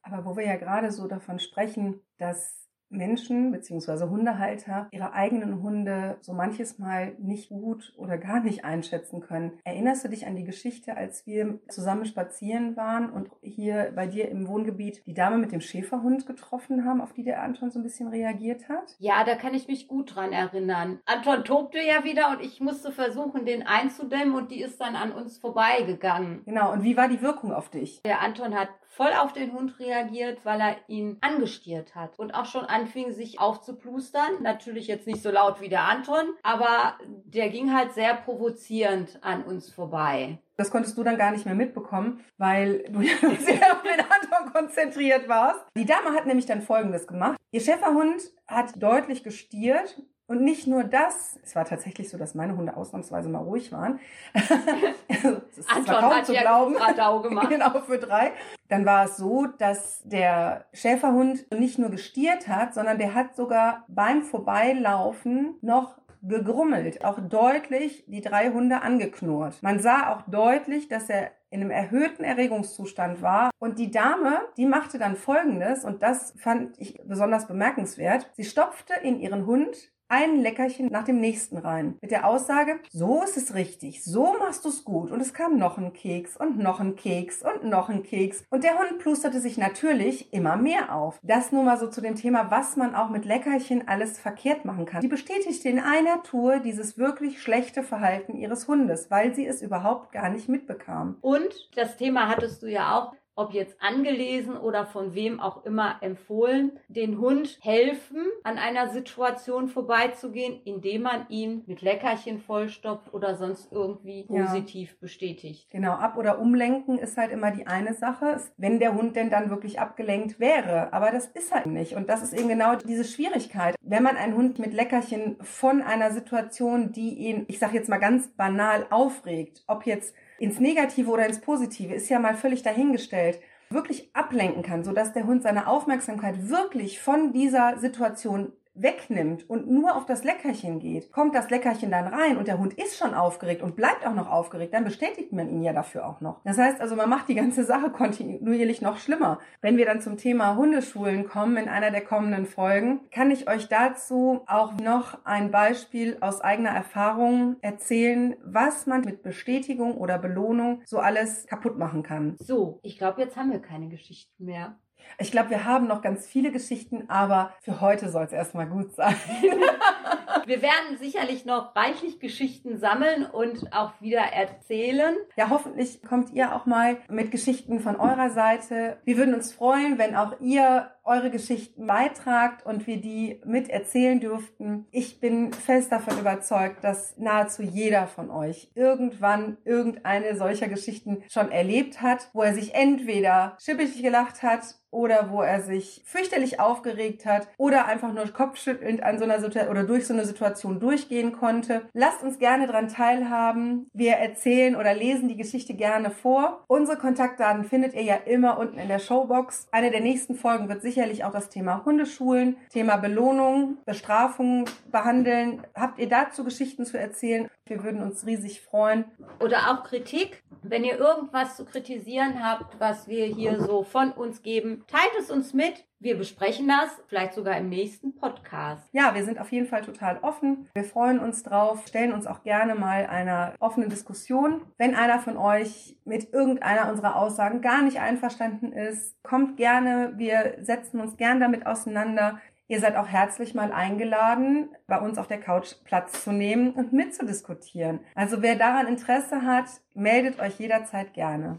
Aber 0.02 0.24
wo 0.24 0.36
wir 0.36 0.46
ja 0.46 0.56
gerade 0.56 0.90
so 0.90 1.07
davon 1.08 1.38
sprechen, 1.38 2.00
dass 2.18 2.67
Menschen 2.90 3.52
bzw. 3.52 4.08
Hundehalter 4.08 4.88
ihre 4.90 5.12
eigenen 5.12 5.62
Hunde 5.62 6.16
so 6.20 6.32
manches 6.32 6.78
Mal 6.78 7.14
nicht 7.18 7.50
gut 7.50 7.92
oder 7.96 8.18
gar 8.18 8.40
nicht 8.40 8.64
einschätzen 8.64 9.20
können. 9.20 9.52
Erinnerst 9.64 10.04
du 10.04 10.08
dich 10.08 10.26
an 10.26 10.36
die 10.36 10.44
Geschichte, 10.44 10.96
als 10.96 11.26
wir 11.26 11.58
zusammen 11.68 12.04
spazieren 12.04 12.76
waren 12.76 13.10
und 13.10 13.30
hier 13.42 13.92
bei 13.94 14.06
dir 14.06 14.28
im 14.28 14.48
Wohngebiet 14.48 15.06
die 15.06 15.14
Dame 15.14 15.38
mit 15.38 15.52
dem 15.52 15.60
Schäferhund 15.60 16.26
getroffen 16.26 16.84
haben, 16.84 17.00
auf 17.00 17.12
die 17.12 17.24
der 17.24 17.42
Anton 17.42 17.70
so 17.70 17.78
ein 17.78 17.82
bisschen 17.82 18.08
reagiert 18.08 18.68
hat? 18.68 18.96
Ja, 18.98 19.24
da 19.24 19.34
kann 19.34 19.54
ich 19.54 19.68
mich 19.68 19.88
gut 19.88 20.14
dran 20.14 20.32
erinnern. 20.32 21.00
Anton 21.06 21.44
tobte 21.44 21.78
ja 21.78 22.04
wieder 22.04 22.30
und 22.30 22.40
ich 22.40 22.60
musste 22.60 22.92
versuchen, 22.92 23.44
den 23.44 23.66
einzudämmen 23.66 24.34
und 24.34 24.50
die 24.50 24.62
ist 24.62 24.80
dann 24.80 24.96
an 24.96 25.12
uns 25.12 25.38
vorbeigegangen. 25.38 26.42
Genau, 26.44 26.72
und 26.72 26.82
wie 26.82 26.96
war 26.96 27.08
die 27.08 27.22
Wirkung 27.22 27.52
auf 27.52 27.68
dich? 27.70 28.02
Der 28.02 28.20
Anton 28.20 28.54
hat 28.54 28.68
voll 28.98 29.12
auf 29.12 29.32
den 29.32 29.52
Hund 29.52 29.78
reagiert, 29.78 30.44
weil 30.44 30.60
er 30.60 30.76
ihn 30.88 31.18
angestiert 31.20 31.94
hat 31.94 32.18
und 32.18 32.32
auch 32.32 32.46
schon 32.46 32.64
anfing, 32.78 33.12
sich 33.12 33.40
aufzuplustern. 33.40 34.42
Natürlich 34.42 34.86
jetzt 34.86 35.06
nicht 35.06 35.22
so 35.22 35.30
laut 35.30 35.60
wie 35.60 35.68
der 35.68 35.82
Anton, 35.82 36.34
aber 36.42 36.98
der 37.24 37.48
ging 37.48 37.74
halt 37.74 37.92
sehr 37.94 38.14
provozierend 38.14 39.18
an 39.22 39.42
uns 39.44 39.70
vorbei. 39.70 40.38
Das 40.56 40.70
konntest 40.70 40.98
du 40.98 41.04
dann 41.04 41.16
gar 41.16 41.30
nicht 41.30 41.44
mehr 41.46 41.54
mitbekommen, 41.54 42.24
weil 42.36 42.84
du 42.90 43.00
ja 43.02 43.14
sehr 43.38 43.72
auf 43.72 43.82
den 43.82 44.00
Anton 44.00 44.52
konzentriert 44.52 45.28
warst. 45.28 45.64
Die 45.76 45.86
Dame 45.86 46.12
hat 46.12 46.26
nämlich 46.26 46.46
dann 46.46 46.62
Folgendes 46.62 47.06
gemacht. 47.06 47.38
Ihr 47.52 47.60
Schäferhund 47.60 48.22
hat 48.46 48.82
deutlich 48.82 49.22
gestiert 49.22 50.02
und 50.28 50.42
nicht 50.42 50.66
nur 50.66 50.84
das, 50.84 51.40
es 51.42 51.56
war 51.56 51.64
tatsächlich 51.64 52.10
so, 52.10 52.18
dass 52.18 52.34
meine 52.34 52.54
Hunde 52.54 52.76
ausnahmsweise 52.76 53.30
mal 53.30 53.38
ruhig 53.38 53.72
waren. 53.72 53.98
das 54.34 55.56
ist 55.56 55.74
Anton 55.74 55.94
kaum 55.94 56.14
hat 56.14 56.26
zu 56.26 56.34
glauben. 56.34 56.76
Radau 56.76 57.22
gemacht. 57.22 57.48
genau, 57.48 57.80
für 57.80 57.98
drei. 57.98 58.32
Dann 58.68 58.84
war 58.84 59.06
es 59.06 59.16
so, 59.16 59.46
dass 59.46 60.02
der 60.04 60.66
Schäferhund 60.74 61.50
nicht 61.50 61.78
nur 61.78 61.88
gestiert 61.88 62.46
hat, 62.46 62.74
sondern 62.74 62.98
der 62.98 63.14
hat 63.14 63.34
sogar 63.36 63.84
beim 63.88 64.22
Vorbeilaufen 64.22 65.56
noch 65.62 65.96
gegrummelt, 66.22 67.04
auch 67.04 67.18
deutlich 67.20 68.04
die 68.06 68.20
drei 68.20 68.50
Hunde 68.50 68.82
angeknurrt. 68.82 69.62
Man 69.62 69.80
sah 69.80 70.12
auch 70.12 70.22
deutlich, 70.28 70.88
dass 70.88 71.08
er 71.08 71.30
in 71.48 71.62
einem 71.62 71.70
erhöhten 71.70 72.24
Erregungszustand 72.24 73.22
war. 73.22 73.50
Und 73.58 73.78
die 73.78 73.90
Dame, 73.90 74.42
die 74.58 74.66
machte 74.66 74.98
dann 74.98 75.16
Folgendes, 75.16 75.84
und 75.86 76.02
das 76.02 76.34
fand 76.36 76.78
ich 76.78 77.00
besonders 77.06 77.46
bemerkenswert. 77.46 78.28
Sie 78.34 78.44
stopfte 78.44 78.92
in 79.02 79.18
ihren 79.20 79.46
Hund 79.46 79.90
ein 80.08 80.40
Leckerchen 80.40 80.88
nach 80.90 81.04
dem 81.04 81.20
nächsten 81.20 81.58
rein. 81.58 81.98
Mit 82.00 82.10
der 82.10 82.26
Aussage, 82.26 82.80
so 82.90 83.22
ist 83.22 83.36
es 83.36 83.54
richtig, 83.54 84.02
so 84.02 84.34
machst 84.38 84.64
du 84.64 84.70
es 84.70 84.84
gut. 84.84 85.10
Und 85.10 85.20
es 85.20 85.34
kam 85.34 85.58
noch 85.58 85.78
ein 85.78 85.92
Keks 85.92 86.36
und 86.36 86.58
noch 86.58 86.80
ein 86.80 86.96
Keks 86.96 87.42
und 87.42 87.64
noch 87.64 87.88
ein 87.88 88.02
Keks. 88.02 88.44
Und 88.50 88.64
der 88.64 88.78
Hund 88.78 88.98
plusterte 88.98 89.40
sich 89.40 89.58
natürlich 89.58 90.32
immer 90.32 90.56
mehr 90.56 90.94
auf. 90.94 91.18
Das 91.22 91.52
nur 91.52 91.62
mal 91.62 91.78
so 91.78 91.88
zu 91.88 92.00
dem 92.00 92.16
Thema, 92.16 92.50
was 92.50 92.76
man 92.76 92.94
auch 92.94 93.10
mit 93.10 93.24
Leckerchen 93.24 93.86
alles 93.86 94.18
verkehrt 94.18 94.64
machen 94.64 94.86
kann. 94.86 95.02
Sie 95.02 95.08
bestätigte 95.08 95.68
in 95.68 95.78
einer 95.78 96.22
Tour 96.22 96.60
dieses 96.60 96.96
wirklich 96.96 97.42
schlechte 97.42 97.82
Verhalten 97.82 98.36
ihres 98.36 98.66
Hundes, 98.66 99.10
weil 99.10 99.34
sie 99.34 99.46
es 99.46 99.62
überhaupt 99.62 100.12
gar 100.12 100.30
nicht 100.30 100.48
mitbekam. 100.48 101.18
Und 101.20 101.70
das 101.76 101.96
Thema 101.96 102.28
hattest 102.28 102.62
du 102.62 102.66
ja 102.66 102.98
auch, 102.98 103.14
ob 103.38 103.52
jetzt 103.52 103.80
angelesen 103.80 104.56
oder 104.56 104.84
von 104.84 105.14
wem 105.14 105.38
auch 105.38 105.64
immer 105.64 105.96
empfohlen, 106.00 106.72
den 106.88 107.18
Hund 107.18 107.58
helfen, 107.62 108.26
an 108.42 108.58
einer 108.58 108.88
Situation 108.88 109.68
vorbeizugehen, 109.68 110.60
indem 110.64 111.02
man 111.02 111.28
ihn 111.28 111.62
mit 111.66 111.80
Leckerchen 111.80 112.40
vollstopft 112.40 113.14
oder 113.14 113.36
sonst 113.36 113.70
irgendwie 113.70 114.24
positiv 114.24 114.90
ja. 114.90 114.96
bestätigt. 115.00 115.70
Genau, 115.70 115.92
ab- 115.92 116.16
oder 116.16 116.40
umlenken 116.40 116.98
ist 116.98 117.16
halt 117.16 117.30
immer 117.30 117.52
die 117.52 117.68
eine 117.68 117.94
Sache, 117.94 118.40
wenn 118.56 118.80
der 118.80 118.94
Hund 118.94 119.14
denn 119.14 119.30
dann 119.30 119.50
wirklich 119.50 119.78
abgelenkt 119.78 120.40
wäre. 120.40 120.92
Aber 120.92 121.12
das 121.12 121.26
ist 121.26 121.54
halt 121.54 121.66
nicht. 121.66 121.94
Und 121.94 122.08
das 122.08 122.22
ist 122.22 122.34
eben 122.34 122.48
genau 122.48 122.74
diese 122.74 123.04
Schwierigkeit. 123.04 123.76
Wenn 123.82 124.02
man 124.02 124.16
einen 124.16 124.34
Hund 124.34 124.58
mit 124.58 124.74
Leckerchen 124.74 125.36
von 125.42 125.80
einer 125.82 126.10
Situation, 126.10 126.90
die 126.90 127.14
ihn, 127.14 127.44
ich 127.46 127.60
sag 127.60 127.72
jetzt 127.72 127.88
mal 127.88 127.98
ganz 127.98 128.28
banal, 128.28 128.86
aufregt, 128.90 129.62
ob 129.68 129.86
jetzt 129.86 130.12
ins 130.38 130.60
Negative 130.60 131.10
oder 131.10 131.26
ins 131.26 131.40
Positive, 131.40 131.94
ist 131.94 132.08
ja 132.08 132.18
mal 132.18 132.34
völlig 132.34 132.62
dahingestellt, 132.62 133.40
wirklich 133.70 134.10
ablenken 134.14 134.62
kann, 134.62 134.84
sodass 134.84 135.12
der 135.12 135.26
Hund 135.26 135.42
seine 135.42 135.66
Aufmerksamkeit 135.66 136.48
wirklich 136.48 137.00
von 137.00 137.32
dieser 137.32 137.78
Situation 137.78 138.52
wegnimmt 138.82 139.48
und 139.48 139.70
nur 139.70 139.96
auf 139.96 140.06
das 140.06 140.24
Leckerchen 140.24 140.78
geht, 140.78 141.12
kommt 141.12 141.34
das 141.34 141.50
Leckerchen 141.50 141.90
dann 141.90 142.06
rein 142.06 142.36
und 142.36 142.48
der 142.48 142.58
Hund 142.58 142.74
ist 142.74 142.96
schon 142.96 143.14
aufgeregt 143.14 143.62
und 143.62 143.76
bleibt 143.76 144.06
auch 144.06 144.14
noch 144.14 144.30
aufgeregt, 144.30 144.74
dann 144.74 144.84
bestätigt 144.84 145.32
man 145.32 145.48
ihn 145.48 145.62
ja 145.62 145.72
dafür 145.72 146.06
auch 146.06 146.20
noch. 146.20 146.40
Das 146.44 146.58
heißt 146.58 146.80
also, 146.80 146.96
man 146.96 147.08
macht 147.08 147.28
die 147.28 147.34
ganze 147.34 147.64
Sache 147.64 147.90
kontinuierlich 147.92 148.82
noch 148.82 148.98
schlimmer. 148.98 149.38
Wenn 149.60 149.76
wir 149.76 149.86
dann 149.86 150.00
zum 150.00 150.16
Thema 150.16 150.56
Hundeschulen 150.56 151.28
kommen 151.28 151.56
in 151.56 151.68
einer 151.68 151.90
der 151.90 152.04
kommenden 152.04 152.46
Folgen, 152.46 153.00
kann 153.10 153.30
ich 153.30 153.48
euch 153.48 153.68
dazu 153.68 154.42
auch 154.46 154.74
noch 154.74 155.24
ein 155.24 155.50
Beispiel 155.50 156.18
aus 156.20 156.40
eigener 156.40 156.70
Erfahrung 156.70 157.56
erzählen, 157.60 158.36
was 158.44 158.86
man 158.86 159.02
mit 159.02 159.22
Bestätigung 159.22 159.96
oder 159.96 160.18
Belohnung 160.18 160.82
so 160.84 160.98
alles 160.98 161.46
kaputt 161.46 161.78
machen 161.78 162.02
kann. 162.02 162.36
So, 162.38 162.80
ich 162.82 162.98
glaube, 162.98 163.20
jetzt 163.20 163.36
haben 163.36 163.50
wir 163.50 163.60
keine 163.60 163.88
Geschichten 163.88 164.44
mehr. 164.44 164.76
Ich 165.18 165.32
glaube, 165.32 165.50
wir 165.50 165.64
haben 165.64 165.86
noch 165.86 166.02
ganz 166.02 166.26
viele 166.26 166.52
Geschichten, 166.52 167.04
aber 167.08 167.52
für 167.60 167.80
heute 167.80 168.08
soll 168.08 168.24
es 168.24 168.32
erstmal 168.32 168.66
gut 168.66 168.94
sein. 168.94 169.16
wir 170.46 170.62
werden 170.62 170.98
sicherlich 170.98 171.44
noch 171.44 171.74
reichlich 171.74 172.20
Geschichten 172.20 172.78
sammeln 172.78 173.26
und 173.26 173.72
auch 173.72 173.92
wieder 174.00 174.20
erzählen. 174.20 175.16
Ja, 175.36 175.50
hoffentlich 175.50 176.02
kommt 176.02 176.32
ihr 176.32 176.54
auch 176.54 176.66
mal 176.66 176.98
mit 177.08 177.30
Geschichten 177.30 177.80
von 177.80 177.96
eurer 177.96 178.30
Seite. 178.30 178.98
Wir 179.04 179.16
würden 179.16 179.34
uns 179.34 179.52
freuen, 179.52 179.98
wenn 179.98 180.16
auch 180.16 180.40
ihr 180.40 180.90
eure 181.08 181.30
Geschichten 181.30 181.86
beitragt 181.86 182.64
und 182.64 182.86
wir 182.86 183.00
die 183.00 183.40
mit 183.44 183.68
erzählen 183.68 184.20
dürften. 184.20 184.86
Ich 184.90 185.20
bin 185.20 185.52
fest 185.52 185.90
davon 185.90 186.18
überzeugt, 186.18 186.84
dass 186.84 187.16
nahezu 187.18 187.62
jeder 187.62 188.06
von 188.06 188.30
euch 188.30 188.70
irgendwann 188.74 189.56
irgendeine 189.64 190.36
solcher 190.36 190.68
Geschichten 190.68 191.22
schon 191.28 191.50
erlebt 191.50 192.02
hat, 192.02 192.28
wo 192.32 192.42
er 192.42 192.54
sich 192.54 192.74
entweder 192.74 193.56
schippig 193.58 194.00
gelacht 194.02 194.42
hat 194.42 194.76
oder 194.90 195.30
wo 195.30 195.42
er 195.42 195.60
sich 195.62 196.02
fürchterlich 196.06 196.60
aufgeregt 196.60 197.26
hat 197.26 197.48
oder 197.56 197.86
einfach 197.86 198.12
nur 198.12 198.26
kopfschüttelnd 198.28 199.02
an 199.02 199.18
so 199.18 199.24
einer 199.24 199.40
Situation 199.40 199.70
oder 199.70 199.84
durch 199.84 200.06
so 200.06 200.14
eine 200.14 200.24
Situation 200.24 200.80
durchgehen 200.80 201.32
konnte. 201.32 201.82
Lasst 201.92 202.22
uns 202.22 202.38
gerne 202.38 202.66
dran 202.66 202.88
teilhaben. 202.88 203.90
Wir 203.92 204.12
erzählen 204.12 204.76
oder 204.76 204.94
lesen 204.94 205.28
die 205.28 205.36
Geschichte 205.36 205.74
gerne 205.74 206.10
vor. 206.10 206.64
Unsere 206.68 206.98
Kontaktdaten 206.98 207.64
findet 207.64 207.94
ihr 207.94 208.02
ja 208.02 208.14
immer 208.14 208.58
unten 208.58 208.78
in 208.78 208.88
der 208.88 208.98
Showbox. 208.98 209.68
Eine 209.72 209.90
der 209.90 210.00
nächsten 210.00 210.34
Folgen 210.34 210.68
wird 210.68 210.82
sicherlich 210.98 211.22
auch 211.22 211.30
das 211.30 211.48
Thema 211.48 211.84
Hundeschulen, 211.84 212.56
Thema 212.70 212.96
Belohnung, 212.96 213.76
Bestrafung 213.84 214.64
behandeln. 214.90 215.64
Habt 215.72 216.00
ihr 216.00 216.08
dazu 216.08 216.42
Geschichten 216.42 216.84
zu 216.84 216.98
erzählen? 216.98 217.48
Wir 217.66 217.84
würden 217.84 218.02
uns 218.02 218.26
riesig 218.26 218.62
freuen. 218.62 219.04
Oder 219.38 219.70
auch 219.70 219.84
Kritik. 219.84 220.42
Wenn 220.62 220.82
ihr 220.82 220.98
irgendwas 220.98 221.56
zu 221.56 221.64
kritisieren 221.64 222.42
habt, 222.42 222.80
was 222.80 223.06
wir 223.06 223.26
hier 223.26 223.60
so 223.60 223.84
von 223.84 224.10
uns 224.10 224.42
geben, 224.42 224.82
teilt 224.88 225.12
es 225.20 225.30
uns 225.30 225.54
mit. 225.54 225.84
Wir 226.00 226.16
besprechen 226.16 226.68
das, 226.68 226.90
vielleicht 227.08 227.34
sogar 227.34 227.56
im 227.56 227.68
nächsten 227.68 228.14
Podcast. 228.14 228.88
Ja, 228.92 229.16
wir 229.16 229.24
sind 229.24 229.40
auf 229.40 229.50
jeden 229.50 229.66
Fall 229.66 229.82
total 229.82 230.18
offen. 230.22 230.68
Wir 230.74 230.84
freuen 230.84 231.18
uns 231.18 231.42
drauf, 231.42 231.84
stellen 231.88 232.12
uns 232.12 232.28
auch 232.28 232.44
gerne 232.44 232.76
mal 232.76 233.06
einer 233.06 233.54
offenen 233.58 233.90
Diskussion. 233.90 234.62
Wenn 234.76 234.94
einer 234.94 235.18
von 235.18 235.36
euch 235.36 235.96
mit 236.04 236.32
irgendeiner 236.32 236.88
unserer 236.88 237.16
Aussagen 237.16 237.62
gar 237.62 237.82
nicht 237.82 237.98
einverstanden 237.98 238.72
ist, 238.72 239.20
kommt 239.24 239.56
gerne. 239.56 240.12
Wir 240.16 240.58
setzen 240.60 241.00
uns 241.00 241.16
gern 241.16 241.40
damit 241.40 241.66
auseinander. 241.66 242.40
Ihr 242.68 242.78
seid 242.78 242.96
auch 242.96 243.08
herzlich 243.08 243.54
mal 243.54 243.72
eingeladen, 243.72 244.68
bei 244.86 245.00
uns 245.00 245.18
auf 245.18 245.26
der 245.26 245.40
Couch 245.40 245.74
Platz 245.84 246.22
zu 246.22 246.30
nehmen 246.30 246.74
und 246.74 246.92
mitzudiskutieren. 246.92 248.00
Also 248.14 248.40
wer 248.42 248.56
daran 248.56 248.86
Interesse 248.86 249.42
hat, 249.42 249.66
meldet 249.94 250.38
euch 250.38 250.60
jederzeit 250.60 251.14
gerne. 251.14 251.58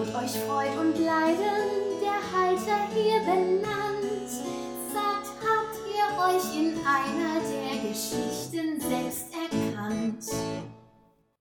Wurde 0.00 0.14
euch 0.14 0.30
Freud 0.30 0.78
und 0.80 0.98
Leiden 0.98 2.00
der 2.00 2.20
Halter 2.32 2.88
hier 2.94 3.20
benannt. 3.20 4.30
Sagt, 4.94 5.28
habt 5.44 5.76
ihr 5.90 6.06
euch 6.24 6.58
in 6.58 6.72
einer 6.86 7.38
der 7.42 7.86
Geschichten 7.86 8.80
selbst 8.80 9.26
erkannt? 9.34 10.24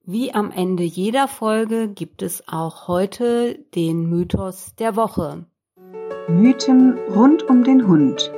Wie 0.03 0.33
am 0.33 0.51
Ende 0.51 0.83
jeder 0.83 1.29
Folge 1.29 1.87
gibt 1.87 2.21
es 2.21 2.49
auch 2.49 2.89
heute 2.89 3.59
den 3.75 4.09
Mythos 4.09 4.75
der 4.75 4.97
Woche. 4.97 5.45
Mythen 6.27 6.99
rund 7.15 7.43
um 7.43 7.63
den 7.63 7.87
Hund. 7.87 8.29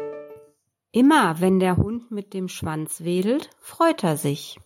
Immer 0.91 1.41
wenn 1.41 1.59
der 1.59 1.77
Hund 1.77 2.11
mit 2.11 2.35
dem 2.35 2.47
Schwanz 2.47 3.03
wedelt, 3.03 3.49
freut 3.59 4.03
er 4.03 4.17
sich. 4.17 4.59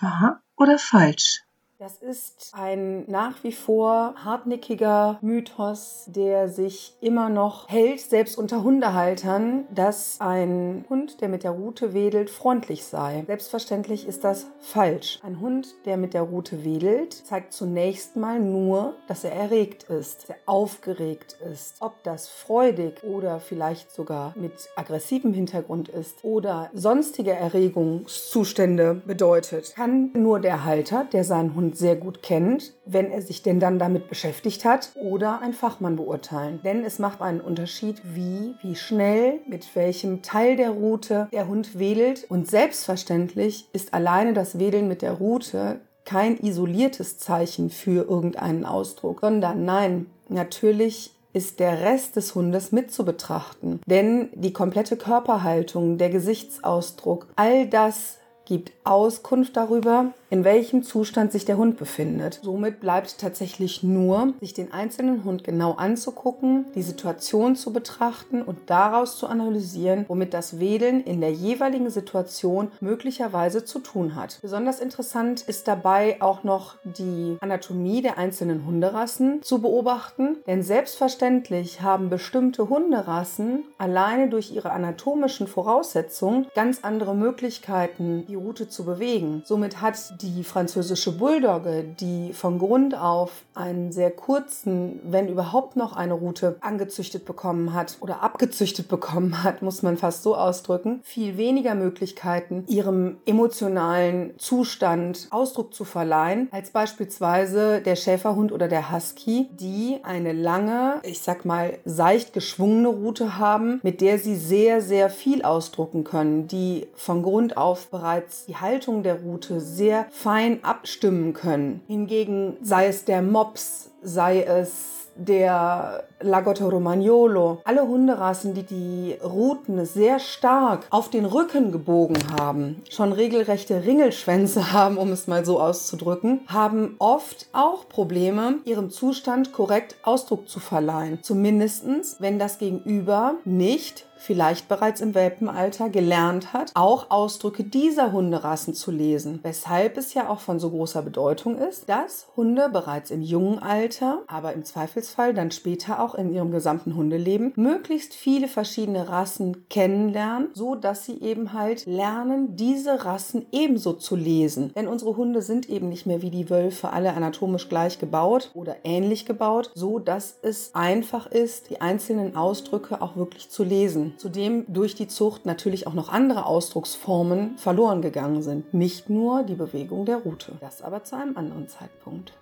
Wahr 0.00 0.42
oder 0.56 0.80
falsch? 0.80 1.44
Das 1.80 1.96
ist 1.96 2.50
ein 2.52 3.10
nach 3.10 3.42
wie 3.42 3.52
vor 3.52 4.14
hartnäckiger 4.22 5.18
Mythos, 5.22 6.04
der 6.08 6.50
sich 6.50 6.94
immer 7.00 7.30
noch 7.30 7.70
hält, 7.70 8.00
selbst 8.00 8.36
unter 8.36 8.62
Hundehaltern, 8.62 9.64
dass 9.74 10.20
ein 10.20 10.84
Hund, 10.90 11.22
der 11.22 11.30
mit 11.30 11.42
der 11.42 11.52
Rute 11.52 11.94
wedelt, 11.94 12.28
freundlich 12.28 12.84
sei. 12.84 13.24
Selbstverständlich 13.26 14.06
ist 14.06 14.24
das 14.24 14.48
falsch. 14.58 15.20
Ein 15.22 15.40
Hund, 15.40 15.74
der 15.86 15.96
mit 15.96 16.12
der 16.12 16.20
Rute 16.20 16.66
wedelt, 16.66 17.14
zeigt 17.14 17.54
zunächst 17.54 18.14
mal 18.14 18.40
nur, 18.40 18.96
dass 19.08 19.24
er 19.24 19.32
erregt 19.32 19.84
ist, 19.84 20.24
dass 20.24 20.36
er 20.36 20.42
aufgeregt 20.44 21.38
ist. 21.50 21.76
Ob 21.80 22.02
das 22.02 22.28
freudig 22.28 23.02
oder 23.04 23.40
vielleicht 23.40 23.90
sogar 23.90 24.34
mit 24.36 24.52
aggressivem 24.76 25.32
Hintergrund 25.32 25.88
ist 25.88 26.24
oder 26.24 26.68
sonstige 26.74 27.32
Erregungszustände 27.32 29.00
bedeutet, 29.06 29.72
kann 29.74 30.10
nur 30.12 30.40
der 30.40 30.66
Halter, 30.66 31.06
der 31.10 31.24
seinen 31.24 31.54
Hund 31.54 31.69
sehr 31.76 31.96
gut 31.96 32.22
kennt, 32.22 32.74
wenn 32.84 33.10
er 33.10 33.22
sich 33.22 33.42
denn 33.42 33.60
dann 33.60 33.78
damit 33.78 34.08
beschäftigt 34.08 34.64
hat, 34.64 34.90
oder 34.94 35.40
ein 35.40 35.52
Fachmann 35.52 35.96
beurteilen. 35.96 36.60
Denn 36.64 36.84
es 36.84 36.98
macht 36.98 37.20
einen 37.20 37.40
Unterschied, 37.40 38.00
wie, 38.14 38.54
wie 38.62 38.76
schnell, 38.76 39.40
mit 39.46 39.74
welchem 39.74 40.22
Teil 40.22 40.56
der 40.56 40.70
Route 40.70 41.28
der 41.32 41.48
Hund 41.48 41.78
wedelt. 41.78 42.26
Und 42.28 42.50
selbstverständlich 42.50 43.68
ist 43.72 43.94
alleine 43.94 44.32
das 44.32 44.58
Wedeln 44.58 44.88
mit 44.88 45.02
der 45.02 45.12
Route 45.12 45.80
kein 46.04 46.38
isoliertes 46.38 47.18
Zeichen 47.18 47.70
für 47.70 48.08
irgendeinen 48.08 48.64
Ausdruck, 48.64 49.20
sondern 49.20 49.64
nein, 49.64 50.06
natürlich 50.28 51.12
ist 51.32 51.60
der 51.60 51.80
Rest 51.80 52.16
des 52.16 52.34
Hundes 52.34 52.72
mit 52.72 52.90
zu 52.90 53.04
betrachten. 53.04 53.80
Denn 53.86 54.30
die 54.34 54.52
komplette 54.52 54.96
Körperhaltung, 54.96 55.98
der 55.98 56.10
Gesichtsausdruck, 56.10 57.28
all 57.36 57.68
das 57.68 58.18
gibt 58.44 58.72
Auskunft 58.82 59.56
darüber, 59.56 60.12
in 60.30 60.44
welchem 60.44 60.82
Zustand 60.82 61.32
sich 61.32 61.44
der 61.44 61.56
Hund 61.56 61.76
befindet. 61.76 62.40
Somit 62.42 62.80
bleibt 62.80 63.18
tatsächlich 63.18 63.82
nur, 63.82 64.32
sich 64.40 64.54
den 64.54 64.72
einzelnen 64.72 65.24
Hund 65.24 65.42
genau 65.42 65.72
anzugucken, 65.72 66.66
die 66.74 66.82
Situation 66.82 67.56
zu 67.56 67.72
betrachten 67.72 68.42
und 68.42 68.58
daraus 68.66 69.18
zu 69.18 69.26
analysieren, 69.26 70.04
womit 70.08 70.32
das 70.32 70.60
Wedeln 70.60 71.02
in 71.02 71.20
der 71.20 71.32
jeweiligen 71.32 71.90
Situation 71.90 72.70
möglicherweise 72.80 73.64
zu 73.64 73.80
tun 73.80 74.14
hat. 74.14 74.38
Besonders 74.40 74.80
interessant 74.80 75.42
ist 75.42 75.66
dabei 75.66 76.22
auch 76.22 76.44
noch 76.44 76.76
die 76.84 77.36
Anatomie 77.40 78.00
der 78.00 78.16
einzelnen 78.16 78.64
Hunderassen 78.64 79.42
zu 79.42 79.60
beobachten, 79.60 80.36
denn 80.46 80.62
selbstverständlich 80.62 81.82
haben 81.82 82.08
bestimmte 82.08 82.68
Hunderassen 82.68 83.64
alleine 83.78 84.28
durch 84.28 84.52
ihre 84.52 84.70
anatomischen 84.70 85.48
Voraussetzungen 85.48 86.46
ganz 86.54 86.80
andere 86.82 87.16
Möglichkeiten, 87.16 88.24
die 88.28 88.36
Route 88.36 88.68
zu 88.68 88.84
bewegen. 88.84 89.42
Somit 89.44 89.80
hat 89.80 90.19
die 90.22 90.44
französische 90.44 91.12
Bulldogge, 91.12 91.84
die 91.98 92.32
von 92.32 92.58
Grund 92.58 92.94
auf 92.94 93.30
einen 93.54 93.92
sehr 93.92 94.10
kurzen, 94.10 95.00
wenn 95.04 95.28
überhaupt 95.28 95.76
noch 95.76 95.96
eine 95.96 96.14
Route 96.14 96.56
angezüchtet 96.60 97.24
bekommen 97.24 97.74
hat 97.74 97.98
oder 98.00 98.22
abgezüchtet 98.22 98.88
bekommen 98.88 99.42
hat, 99.42 99.62
muss 99.62 99.82
man 99.82 99.96
fast 99.96 100.22
so 100.22 100.36
ausdrücken, 100.36 101.00
viel 101.02 101.36
weniger 101.36 101.74
Möglichkeiten, 101.74 102.64
ihrem 102.68 103.18
emotionalen 103.26 104.38
Zustand 104.38 105.28
Ausdruck 105.30 105.74
zu 105.74 105.84
verleihen, 105.84 106.48
als 106.50 106.70
beispielsweise 106.70 107.80
der 107.80 107.96
Schäferhund 107.96 108.52
oder 108.52 108.68
der 108.68 108.92
Husky, 108.92 109.48
die 109.52 109.98
eine 110.02 110.32
lange, 110.32 111.00
ich 111.02 111.20
sag 111.20 111.44
mal, 111.44 111.78
seicht 111.84 112.32
geschwungene 112.32 112.88
Route 112.88 113.38
haben, 113.38 113.80
mit 113.82 114.00
der 114.00 114.18
sie 114.18 114.36
sehr, 114.36 114.80
sehr 114.80 115.10
viel 115.10 115.42
ausdrucken 115.42 116.04
können, 116.04 116.46
die 116.46 116.86
von 116.94 117.22
Grund 117.22 117.56
auf 117.56 117.88
bereits 117.88 118.46
die 118.46 118.56
Haltung 118.56 119.02
der 119.02 119.20
Route 119.22 119.60
sehr 119.60 120.06
fein 120.10 120.62
abstimmen 120.64 121.32
können. 121.32 121.82
Hingegen 121.86 122.56
sei 122.62 122.86
es 122.88 123.04
der 123.04 123.22
Mops, 123.22 123.90
sei 124.02 124.42
es 124.42 125.00
der 125.16 126.04
Lagotto 126.20 126.68
Romagnolo, 126.68 127.60
alle 127.64 127.86
Hunderassen, 127.86 128.54
die 128.54 128.62
die 128.62 129.16
Ruten 129.22 129.84
sehr 129.84 130.18
stark 130.18 130.86
auf 130.90 131.10
den 131.10 131.24
Rücken 131.24 131.72
gebogen 131.72 132.18
haben, 132.38 132.82
schon 132.88 133.12
regelrechte 133.12 133.84
Ringelschwänze 133.84 134.72
haben, 134.72 134.96
um 134.96 135.12
es 135.12 135.26
mal 135.26 135.44
so 135.44 135.60
auszudrücken, 135.60 136.40
haben 136.46 136.96
oft 136.98 137.48
auch 137.52 137.88
Probleme, 137.88 138.56
ihrem 138.64 138.90
Zustand 138.90 139.52
korrekt 139.52 139.96
Ausdruck 140.02 140.48
zu 140.48 140.60
verleihen. 140.60 141.18
Zumindestens, 141.22 142.16
wenn 142.20 142.38
das 142.38 142.58
Gegenüber 142.58 143.34
nicht 143.44 144.06
vielleicht 144.20 144.68
bereits 144.68 145.00
im 145.00 145.14
Welpenalter 145.14 145.88
gelernt 145.88 146.52
hat, 146.52 146.70
auch 146.74 147.10
Ausdrücke 147.10 147.64
dieser 147.64 148.12
Hunderassen 148.12 148.74
zu 148.74 148.90
lesen. 148.90 149.40
Weshalb 149.42 149.96
es 149.96 150.14
ja 150.14 150.28
auch 150.28 150.40
von 150.40 150.60
so 150.60 150.70
großer 150.70 151.02
Bedeutung 151.02 151.56
ist, 151.56 151.88
dass 151.88 152.28
Hunde 152.36 152.68
bereits 152.68 153.10
im 153.10 153.22
jungen 153.22 153.58
Alter, 153.58 154.22
aber 154.26 154.52
im 154.52 154.64
Zweifelsfall 154.64 155.32
dann 155.34 155.50
später 155.50 156.02
auch 156.02 156.14
in 156.14 156.32
ihrem 156.32 156.50
gesamten 156.50 156.94
Hundeleben, 156.96 157.52
möglichst 157.56 158.14
viele 158.14 158.46
verschiedene 158.46 159.08
Rassen 159.08 159.68
kennenlernen, 159.68 160.48
so 160.52 160.74
dass 160.74 161.06
sie 161.06 161.20
eben 161.20 161.52
halt 161.54 161.86
lernen, 161.86 162.56
diese 162.56 163.04
Rassen 163.04 163.46
ebenso 163.52 163.94
zu 163.94 164.16
lesen. 164.16 164.72
Denn 164.74 164.86
unsere 164.86 165.16
Hunde 165.16 165.42
sind 165.42 165.68
eben 165.70 165.88
nicht 165.88 166.06
mehr 166.06 166.22
wie 166.22 166.30
die 166.30 166.50
Wölfe 166.50 166.90
alle 166.90 167.14
anatomisch 167.14 167.68
gleich 167.68 167.98
gebaut 167.98 168.50
oder 168.54 168.76
ähnlich 168.84 169.24
gebaut, 169.24 169.70
so 169.74 169.98
dass 169.98 170.38
es 170.42 170.74
einfach 170.74 171.26
ist, 171.26 171.70
die 171.70 171.80
einzelnen 171.80 172.36
Ausdrücke 172.36 173.00
auch 173.00 173.16
wirklich 173.16 173.48
zu 173.50 173.64
lesen. 173.64 174.09
Zudem 174.16 174.64
durch 174.68 174.94
die 174.94 175.08
Zucht 175.08 175.46
natürlich 175.46 175.86
auch 175.86 175.94
noch 175.94 176.08
andere 176.08 176.46
Ausdrucksformen 176.46 177.56
verloren 177.58 178.02
gegangen 178.02 178.42
sind. 178.42 178.74
Nicht 178.74 179.10
nur 179.10 179.42
die 179.42 179.54
Bewegung 179.54 180.04
der 180.04 180.18
Rute. 180.18 180.52
Das 180.60 180.82
aber 180.82 181.04
zu 181.04 181.16
einem 181.16 181.36
anderen 181.36 181.68
Zeitpunkt. 181.68 182.32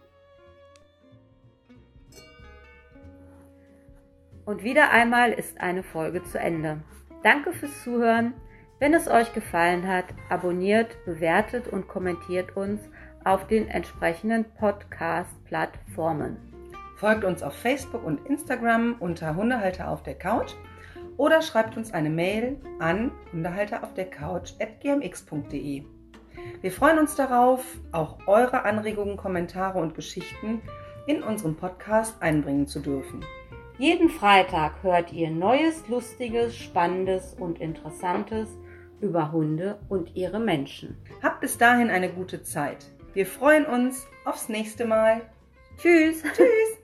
Und 4.45 4.63
wieder 4.65 4.91
einmal 4.91 5.33
ist 5.33 5.61
eine 5.61 5.83
Folge 5.83 6.25
zu 6.25 6.39
Ende. 6.39 6.81
Danke 7.23 7.53
fürs 7.53 7.85
Zuhören. 7.85 8.33
Wenn 8.79 8.95
es 8.95 9.09
euch 9.09 9.35
gefallen 9.35 9.87
hat, 9.87 10.07
abonniert, 10.31 10.97
bewertet 11.05 11.69
und 11.69 11.89
kommentiert 11.89 12.57
uns 12.57 12.81
auf 13.25 13.47
den 13.47 13.69
entsprechenden 13.69 14.45
Podcast-Plattformen. 14.59 16.37
Folgt 16.97 17.25
uns 17.25 17.43
auf 17.43 17.55
Facebook 17.55 18.05
und 18.05 18.27
Instagram 18.27 18.97
unter 19.01 19.37
Hundehalter 19.37 19.89
auf 19.89 20.03
der 20.03 20.15
Couch 20.15 20.55
oder 21.19 21.43
schreibt 21.43 21.77
uns 21.77 21.93
eine 21.93 22.09
Mail 22.09 22.57
an 22.79 23.13
hundehalteraufdercouch.gmx.de. 23.33 25.83
Wir 26.63 26.73
freuen 26.73 26.99
uns 26.99 27.15
darauf, 27.17 27.63
auch 27.93 28.17
eure 28.27 28.65
Anregungen, 28.65 29.19
Kommentare 29.19 29.79
und 29.79 29.95
Geschichten 29.95 30.63
in 31.07 31.23
unserem 31.23 31.57
Podcast 31.57 32.23
einbringen 32.23 32.67
zu 32.67 32.81
dürfen. 32.81 33.23
Jeden 33.79 34.09
Freitag 34.09 34.83
hört 34.83 35.13
ihr 35.13 35.31
Neues, 35.31 35.87
Lustiges, 35.89 36.57
Spannendes 36.57 37.37
und 37.39 37.61
Interessantes 37.61 38.49
über 39.01 39.31
Hunde 39.31 39.79
und 39.89 40.17
ihre 40.17 40.41
Menschen. 40.41 40.97
Habt 41.23 41.41
bis 41.41 41.59
dahin 41.59 41.91
eine 41.91 42.09
gute 42.09 42.43
Zeit. 42.43 42.87
Wir 43.13 43.27
freuen 43.27 43.67
uns 43.67 44.07
aufs 44.25 44.49
nächste 44.49 44.85
Mal. 44.85 45.23
Tschüss. 45.77 46.23
Tschüss. 46.35 46.79